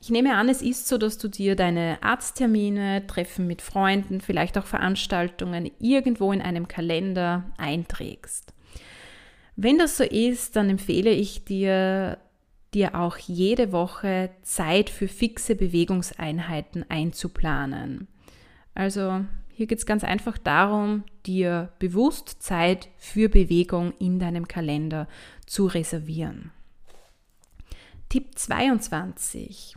Ich 0.00 0.10
nehme 0.10 0.36
an, 0.36 0.48
es 0.48 0.62
ist 0.62 0.86
so, 0.86 0.98
dass 0.98 1.18
du 1.18 1.26
dir 1.26 1.56
deine 1.56 1.98
Arzttermine, 2.02 3.06
Treffen 3.08 3.46
mit 3.46 3.60
Freunden, 3.60 4.20
vielleicht 4.20 4.56
auch 4.56 4.66
Veranstaltungen 4.66 5.70
irgendwo 5.80 6.30
in 6.32 6.40
einem 6.40 6.68
Kalender 6.68 7.50
einträgst. 7.56 8.52
Wenn 9.56 9.78
das 9.78 9.96
so 9.96 10.04
ist, 10.04 10.54
dann 10.56 10.68
empfehle 10.68 11.10
ich 11.10 11.44
dir, 11.44 12.18
dir 12.74 12.94
auch 12.94 13.16
jede 13.16 13.72
Woche 13.72 14.30
Zeit 14.42 14.90
für 14.90 15.08
fixe 15.08 15.56
Bewegungseinheiten 15.56 16.84
einzuplanen. 16.90 18.06
Also 18.74 19.24
Hier 19.56 19.66
geht 19.66 19.78
es 19.78 19.86
ganz 19.86 20.04
einfach 20.04 20.36
darum, 20.36 21.04
dir 21.24 21.70
bewusst 21.78 22.42
Zeit 22.42 22.90
für 22.98 23.30
Bewegung 23.30 23.94
in 23.98 24.18
deinem 24.18 24.46
Kalender 24.48 25.08
zu 25.46 25.64
reservieren. 25.64 26.50
Tipp 28.10 28.38
22. 28.38 29.74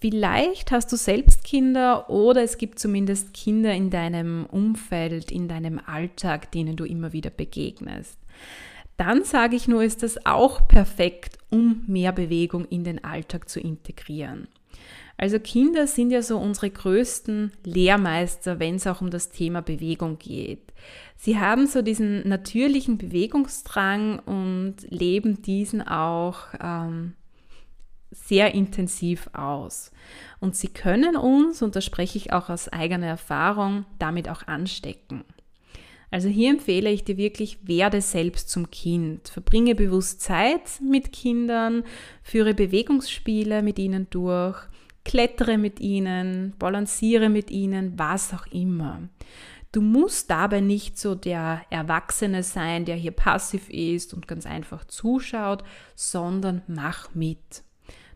Vielleicht 0.00 0.70
hast 0.70 0.90
du 0.90 0.96
selbst 0.96 1.44
Kinder 1.44 2.08
oder 2.08 2.42
es 2.42 2.56
gibt 2.56 2.78
zumindest 2.78 3.34
Kinder 3.34 3.74
in 3.74 3.90
deinem 3.90 4.46
Umfeld, 4.46 5.30
in 5.30 5.46
deinem 5.46 5.78
Alltag, 5.78 6.50
denen 6.50 6.76
du 6.76 6.86
immer 6.86 7.12
wieder 7.12 7.30
begegnest. 7.30 8.18
Dann 8.96 9.24
sage 9.24 9.56
ich 9.56 9.66
nur, 9.66 9.82
ist 9.82 10.02
das 10.02 10.24
auch 10.24 10.68
perfekt, 10.68 11.38
um 11.50 11.82
mehr 11.86 12.12
Bewegung 12.12 12.64
in 12.66 12.84
den 12.84 13.02
Alltag 13.02 13.48
zu 13.48 13.60
integrieren. 13.60 14.48
Also 15.16 15.38
Kinder 15.38 15.86
sind 15.86 16.10
ja 16.10 16.22
so 16.22 16.38
unsere 16.38 16.70
größten 16.70 17.52
Lehrmeister, 17.64 18.58
wenn 18.58 18.76
es 18.76 18.86
auch 18.86 19.00
um 19.00 19.10
das 19.10 19.30
Thema 19.30 19.62
Bewegung 19.62 20.18
geht. 20.18 20.72
Sie 21.16 21.38
haben 21.38 21.66
so 21.66 21.82
diesen 21.82 22.28
natürlichen 22.28 22.98
Bewegungsdrang 22.98 24.18
und 24.20 24.76
leben 24.88 25.40
diesen 25.42 25.82
auch 25.82 26.48
ähm, 26.60 27.14
sehr 28.10 28.54
intensiv 28.54 29.30
aus. 29.32 29.92
Und 30.40 30.56
sie 30.56 30.68
können 30.68 31.16
uns, 31.16 31.62
und 31.62 31.76
das 31.76 31.84
spreche 31.84 32.18
ich 32.18 32.32
auch 32.32 32.48
aus 32.48 32.68
eigener 32.68 33.06
Erfahrung, 33.06 33.86
damit 33.98 34.28
auch 34.28 34.46
anstecken. 34.46 35.24
Also 36.14 36.28
hier 36.28 36.50
empfehle 36.50 36.92
ich 36.92 37.02
dir 37.02 37.16
wirklich, 37.16 37.58
werde 37.64 38.00
selbst 38.00 38.48
zum 38.48 38.70
Kind. 38.70 39.30
Verbringe 39.30 39.74
bewusst 39.74 40.20
Zeit 40.20 40.80
mit 40.80 41.10
Kindern, 41.12 41.82
führe 42.22 42.54
Bewegungsspiele 42.54 43.64
mit 43.64 43.80
ihnen 43.80 44.06
durch, 44.10 44.56
klettere 45.04 45.58
mit 45.58 45.80
ihnen, 45.80 46.54
balanciere 46.56 47.28
mit 47.28 47.50
ihnen, 47.50 47.98
was 47.98 48.32
auch 48.32 48.46
immer. 48.52 49.08
Du 49.72 49.80
musst 49.80 50.30
dabei 50.30 50.60
nicht 50.60 51.00
so 51.00 51.16
der 51.16 51.62
Erwachsene 51.70 52.44
sein, 52.44 52.84
der 52.84 52.94
hier 52.94 53.10
passiv 53.10 53.68
ist 53.68 54.14
und 54.14 54.28
ganz 54.28 54.46
einfach 54.46 54.84
zuschaut, 54.84 55.64
sondern 55.96 56.62
mach 56.68 57.12
mit. 57.16 57.64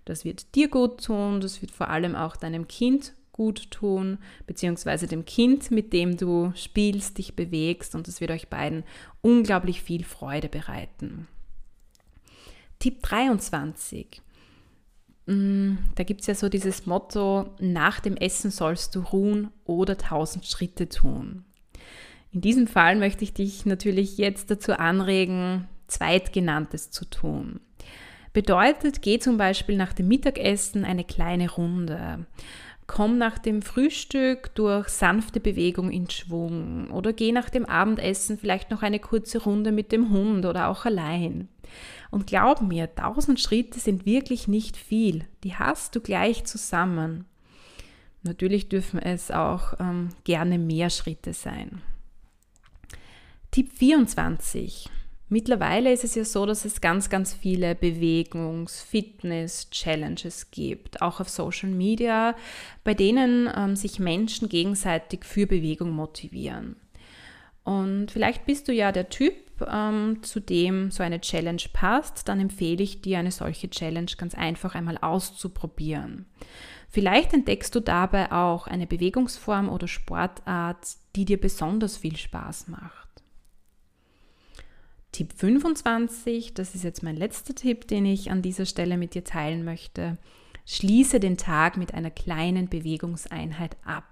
Das 0.05 0.25
wird 0.25 0.55
dir 0.55 0.69
gut 0.69 1.03
tun, 1.03 1.41
das 1.41 1.61
wird 1.63 1.73
vor 1.73 1.89
allem 1.89 2.15
auch 2.15 2.37
deinem 2.37 2.69
Kind 2.69 3.15
gut 3.39 3.71
tun, 3.71 4.19
beziehungsweise 4.49 5.07
dem 5.07 5.25
Kind, 5.25 5.71
mit 5.71 5.93
dem 5.93 6.17
du 6.17 6.53
spielst, 6.57 7.19
dich 7.19 7.37
bewegst 7.37 7.95
und 7.95 8.09
das 8.09 8.21
wird 8.21 8.33
euch 8.33 8.49
beiden 8.49 8.83
unglaublich 9.23 9.81
viel 9.81 10.03
Freude 10.03 10.49
bereiten. 10.49 11.29
Tipp 12.81 13.01
23. 13.03 14.21
Mm, 15.27 15.75
da 15.95 16.03
gibt 16.03 16.23
es 16.23 16.27
ja 16.27 16.35
so 16.35 16.49
dieses 16.49 16.85
Motto, 16.87 17.55
nach 17.61 18.01
dem 18.01 18.17
Essen 18.17 18.51
sollst 18.51 18.97
du 18.97 19.01
ruhen 19.01 19.51
oder 19.65 19.97
tausend 19.97 20.45
Schritte 20.45 20.89
tun. 20.89 21.45
In 22.33 22.41
diesem 22.41 22.67
Fall 22.67 22.97
möchte 22.97 23.23
ich 23.23 23.35
dich 23.35 23.67
natürlich 23.67 24.19
jetzt 24.19 24.51
dazu 24.51 24.73
anregen, 24.73 25.69
Zweitgenanntes 25.87 26.91
zu 26.91 27.05
tun. 27.05 27.61
Bedeutet, 28.33 29.01
geh 29.03 29.19
zum 29.19 29.39
Beispiel 29.39 29.77
nach 29.77 29.93
dem 29.93 30.09
Mittagessen 30.09 30.85
eine 30.85 31.05
kleine 31.05 31.51
Runde. 31.51 32.27
Komm 32.89 33.19
nach 33.19 33.39
dem 33.39 33.61
Frühstück 33.61 34.55
durch 34.55 34.89
sanfte 34.89 35.41
Bewegung 35.41 35.91
in 35.91 36.09
Schwung 36.09 36.91
oder 36.91 37.13
geh 37.13 37.33
nach 37.33 37.51
dem 37.51 37.67
Abendessen 37.67 38.39
vielleicht 38.39 38.71
noch 38.71 38.83
eine 38.83 38.99
kurze 38.99 39.43
Runde 39.43 39.73
mit 39.73 39.93
dem 39.93 40.11
Hund 40.11 40.47
oder 40.47 40.69
auch 40.69 40.87
allein. 40.87 41.49
Und 42.11 42.27
glaub 42.27 42.63
mir, 42.63 42.93
tausend 42.95 43.41
Schritte 43.41 43.79
sind 43.79 44.07
wirklich 44.07 44.49
nicht 44.49 44.79
viel. 44.79 45.27
Die 45.45 45.55
hast 45.55 45.95
du 45.95 46.01
gleich 46.01 46.45
zusammen. 46.45 47.27
Natürlich 48.23 48.71
dürfen 48.71 48.99
es 48.99 49.31
auch 49.31 49.75
ähm, 49.79 50.09
gerne 50.25 50.59
mehr 50.59 50.89
Schritte 50.89 51.35
sein. 51.35 51.83
Tipp 53.51 53.71
24. 53.71 54.89
Mittlerweile 55.31 55.93
ist 55.93 56.05
es 56.05 56.15
ja 56.15 56.25
so, 56.25 56.47
dass 56.47 56.65
es 56.65 56.81
ganz, 56.81 57.11
ganz 57.11 57.35
viele 57.35 57.75
Bewegungs-, 57.75 58.83
Fitness-, 58.83 59.69
Challenges 59.71 60.51
gibt, 60.51 61.03
auch 61.03 61.21
auf 61.21 61.29
Social 61.29 61.69
Media, 61.69 62.35
bei 62.83 62.95
denen 62.95 63.51
ähm, 63.55 63.77
sich 63.77 63.99
Menschen 63.99 64.49
gegenseitig 64.49 65.25
für 65.25 65.47
Bewegung 65.47 65.91
motivieren. 65.91 66.77
Und 67.63 68.11
vielleicht 68.11 68.47
bist 68.47 68.69
du 68.69 68.73
ja 68.73 68.93
der 68.93 69.11
Typ, 69.11 69.35
ähm, 69.71 70.23
zu 70.23 70.41
dem 70.41 70.91
so 70.91 71.03
eine 71.03 71.21
Challenge 71.21 71.63
passt, 71.75 72.27
dann 72.29 72.41
empfehle 72.41 72.83
ich 72.83 73.03
dir, 73.03 73.19
eine 73.19 73.31
solche 73.31 73.69
Challenge 73.69 74.11
ganz 74.17 74.35
einfach 74.35 74.75
einmal 74.75 74.97
auszuprobieren. 74.97 76.25
Vielleicht 76.89 77.35
entdeckst 77.35 77.75
du 77.75 77.81
dabei 77.81 78.33
auch 78.33 78.67
eine 78.67 78.87
Bewegungsform 78.87 79.69
oder 79.69 79.89
Sportart, 79.89 80.97
die 81.17 81.27
dir 81.27 81.39
besonders 81.39 81.99
viel 81.99 82.17
Spaß 82.17 82.69
macht. 82.69 83.08
Tipp 85.13 85.33
25, 85.37 86.55
das 86.55 86.75
ist 86.75 86.85
jetzt 86.85 87.03
mein 87.03 87.17
letzter 87.17 87.55
Tipp, 87.55 87.89
den 87.89 88.07
ich 88.07 88.31
an 88.31 88.43
dieser 88.43 88.67
Stelle 88.67 88.97
mit 88.97 89.15
dir 89.15 89.25
teilen 89.25 89.65
möchte. 89.65 90.19
Schließe 90.67 91.19
den 91.19 91.39
Tag 91.39 91.77
mit 91.77 91.95
einer 91.95 92.11
kleinen 92.11 92.69
Bewegungseinheit 92.69 93.77
ab. 93.85 94.05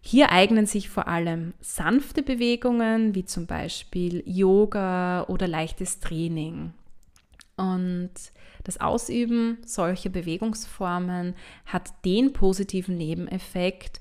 Hier 0.00 0.32
eignen 0.32 0.64
sich 0.64 0.88
vor 0.88 1.08
allem 1.08 1.52
sanfte 1.60 2.22
Bewegungen, 2.22 3.14
wie 3.14 3.26
zum 3.26 3.46
Beispiel 3.46 4.22
Yoga 4.24 5.24
oder 5.24 5.46
leichtes 5.46 6.00
Training. 6.00 6.72
Und 7.56 8.10
das 8.64 8.80
Ausüben 8.80 9.58
solcher 9.66 10.08
Bewegungsformen 10.08 11.34
hat 11.66 11.92
den 12.06 12.32
positiven 12.32 12.96
Nebeneffekt, 12.96 14.00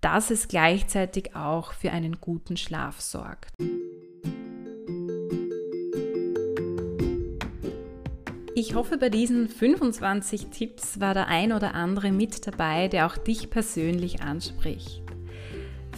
dass 0.00 0.30
es 0.30 0.48
gleichzeitig 0.48 1.36
auch 1.36 1.74
für 1.74 1.92
einen 1.92 2.20
guten 2.20 2.56
Schlaf 2.56 3.02
sorgt. 3.02 3.52
Ich 8.54 8.74
hoffe, 8.74 8.98
bei 8.98 9.08
diesen 9.08 9.48
25 9.48 10.48
Tipps 10.48 11.00
war 11.00 11.14
der 11.14 11.28
ein 11.28 11.52
oder 11.52 11.74
andere 11.74 12.12
mit 12.12 12.46
dabei, 12.46 12.88
der 12.88 13.06
auch 13.06 13.16
dich 13.16 13.48
persönlich 13.48 14.20
anspricht. 14.20 15.02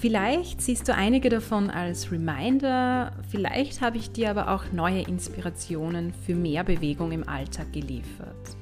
Vielleicht 0.01 0.63
siehst 0.63 0.87
du 0.87 0.95
einige 0.95 1.31
davon 1.31 1.69
als 1.69 2.13
Reminder, 2.13 3.13
vielleicht 3.29 3.81
habe 3.81 3.97
ich 3.97 4.13
dir 4.13 4.31
aber 4.31 4.51
auch 4.55 4.71
neue 4.71 5.03
Inspirationen 5.03 6.13
für 6.13 6.37
mehr 6.37 6.63
Bewegung 6.63 7.11
im 7.11 7.29
Alltag 7.29 7.73
geliefert. 7.73 8.57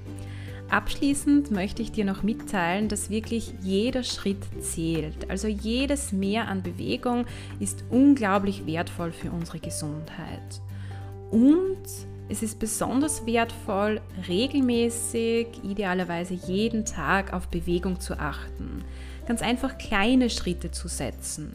Abschließend 0.70 1.50
möchte 1.50 1.82
ich 1.82 1.92
dir 1.92 2.06
noch 2.06 2.22
mitteilen, 2.22 2.88
dass 2.88 3.10
wirklich 3.10 3.52
jeder 3.60 4.04
Schritt 4.04 4.42
zählt. 4.60 5.28
Also 5.28 5.48
jedes 5.48 6.12
Mehr 6.12 6.48
an 6.48 6.62
Bewegung 6.62 7.26
ist 7.60 7.84
unglaublich 7.90 8.64
wertvoll 8.64 9.12
für 9.12 9.30
unsere 9.32 9.58
Gesundheit. 9.58 10.62
Und 11.30 11.82
es 12.32 12.42
ist 12.42 12.58
besonders 12.58 13.26
wertvoll, 13.26 14.00
regelmäßig, 14.26 15.48
idealerweise 15.62 16.32
jeden 16.32 16.86
Tag 16.86 17.34
auf 17.34 17.48
Bewegung 17.48 18.00
zu 18.00 18.18
achten. 18.18 18.84
Ganz 19.28 19.42
einfach 19.42 19.76
kleine 19.76 20.30
Schritte 20.30 20.70
zu 20.70 20.88
setzen. 20.88 21.52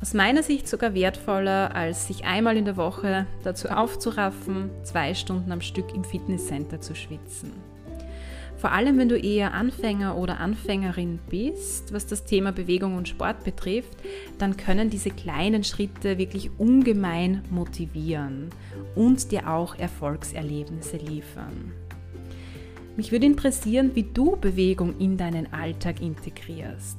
Aus 0.00 0.14
meiner 0.14 0.44
Sicht 0.44 0.68
sogar 0.68 0.94
wertvoller, 0.94 1.74
als 1.74 2.06
sich 2.06 2.24
einmal 2.24 2.56
in 2.56 2.64
der 2.64 2.76
Woche 2.76 3.26
dazu 3.42 3.68
aufzuraffen, 3.68 4.70
zwei 4.84 5.14
Stunden 5.14 5.50
am 5.50 5.60
Stück 5.60 5.92
im 5.92 6.04
Fitnesscenter 6.04 6.80
zu 6.80 6.94
schwitzen. 6.94 7.50
Vor 8.64 8.72
allem, 8.72 8.96
wenn 8.96 9.10
du 9.10 9.18
eher 9.18 9.52
Anfänger 9.52 10.16
oder 10.16 10.40
Anfängerin 10.40 11.18
bist, 11.28 11.92
was 11.92 12.06
das 12.06 12.24
Thema 12.24 12.50
Bewegung 12.50 12.96
und 12.96 13.06
Sport 13.06 13.44
betrifft, 13.44 13.98
dann 14.38 14.56
können 14.56 14.88
diese 14.88 15.10
kleinen 15.10 15.64
Schritte 15.64 16.16
wirklich 16.16 16.50
ungemein 16.56 17.42
motivieren 17.50 18.48
und 18.94 19.32
dir 19.32 19.50
auch 19.50 19.78
Erfolgserlebnisse 19.78 20.96
liefern. 20.96 21.74
Mich 22.96 23.12
würde 23.12 23.26
interessieren, 23.26 23.90
wie 23.92 24.04
du 24.04 24.36
Bewegung 24.36 24.98
in 24.98 25.18
deinen 25.18 25.52
Alltag 25.52 26.00
integrierst. 26.00 26.96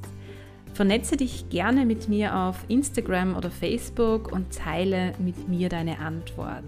Vernetze 0.76 1.18
dich 1.18 1.50
gerne 1.50 1.84
mit 1.88 2.08
mir 2.08 2.36
auf 2.36 2.64
Instagram 2.68 3.36
oder 3.36 3.50
Facebook 3.50 4.32
und 4.32 4.56
teile 4.56 5.14
mit 5.18 5.50
mir 5.50 5.70
deine 5.70 5.98
Antwort. 5.98 6.64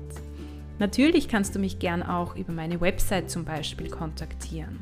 Natürlich 0.79 1.27
kannst 1.27 1.55
du 1.55 1.59
mich 1.59 1.79
gern 1.79 2.03
auch 2.03 2.35
über 2.35 2.53
meine 2.53 2.79
Website 2.81 3.29
zum 3.29 3.45
Beispiel 3.45 3.89
kontaktieren. 3.89 4.79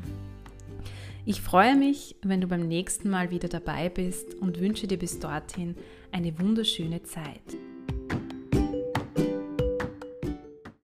Ich 1.24 1.40
freue 1.40 1.74
mich, 1.74 2.16
wenn 2.22 2.40
du 2.40 2.46
beim 2.46 2.68
nächsten 2.68 3.10
Mal 3.10 3.30
wieder 3.30 3.48
dabei 3.48 3.88
bist 3.88 4.34
und 4.34 4.60
wünsche 4.60 4.86
dir 4.86 4.98
bis 4.98 5.18
dorthin 5.18 5.74
eine 6.12 6.38
wunderschöne 6.38 7.02
Zeit. 7.02 7.56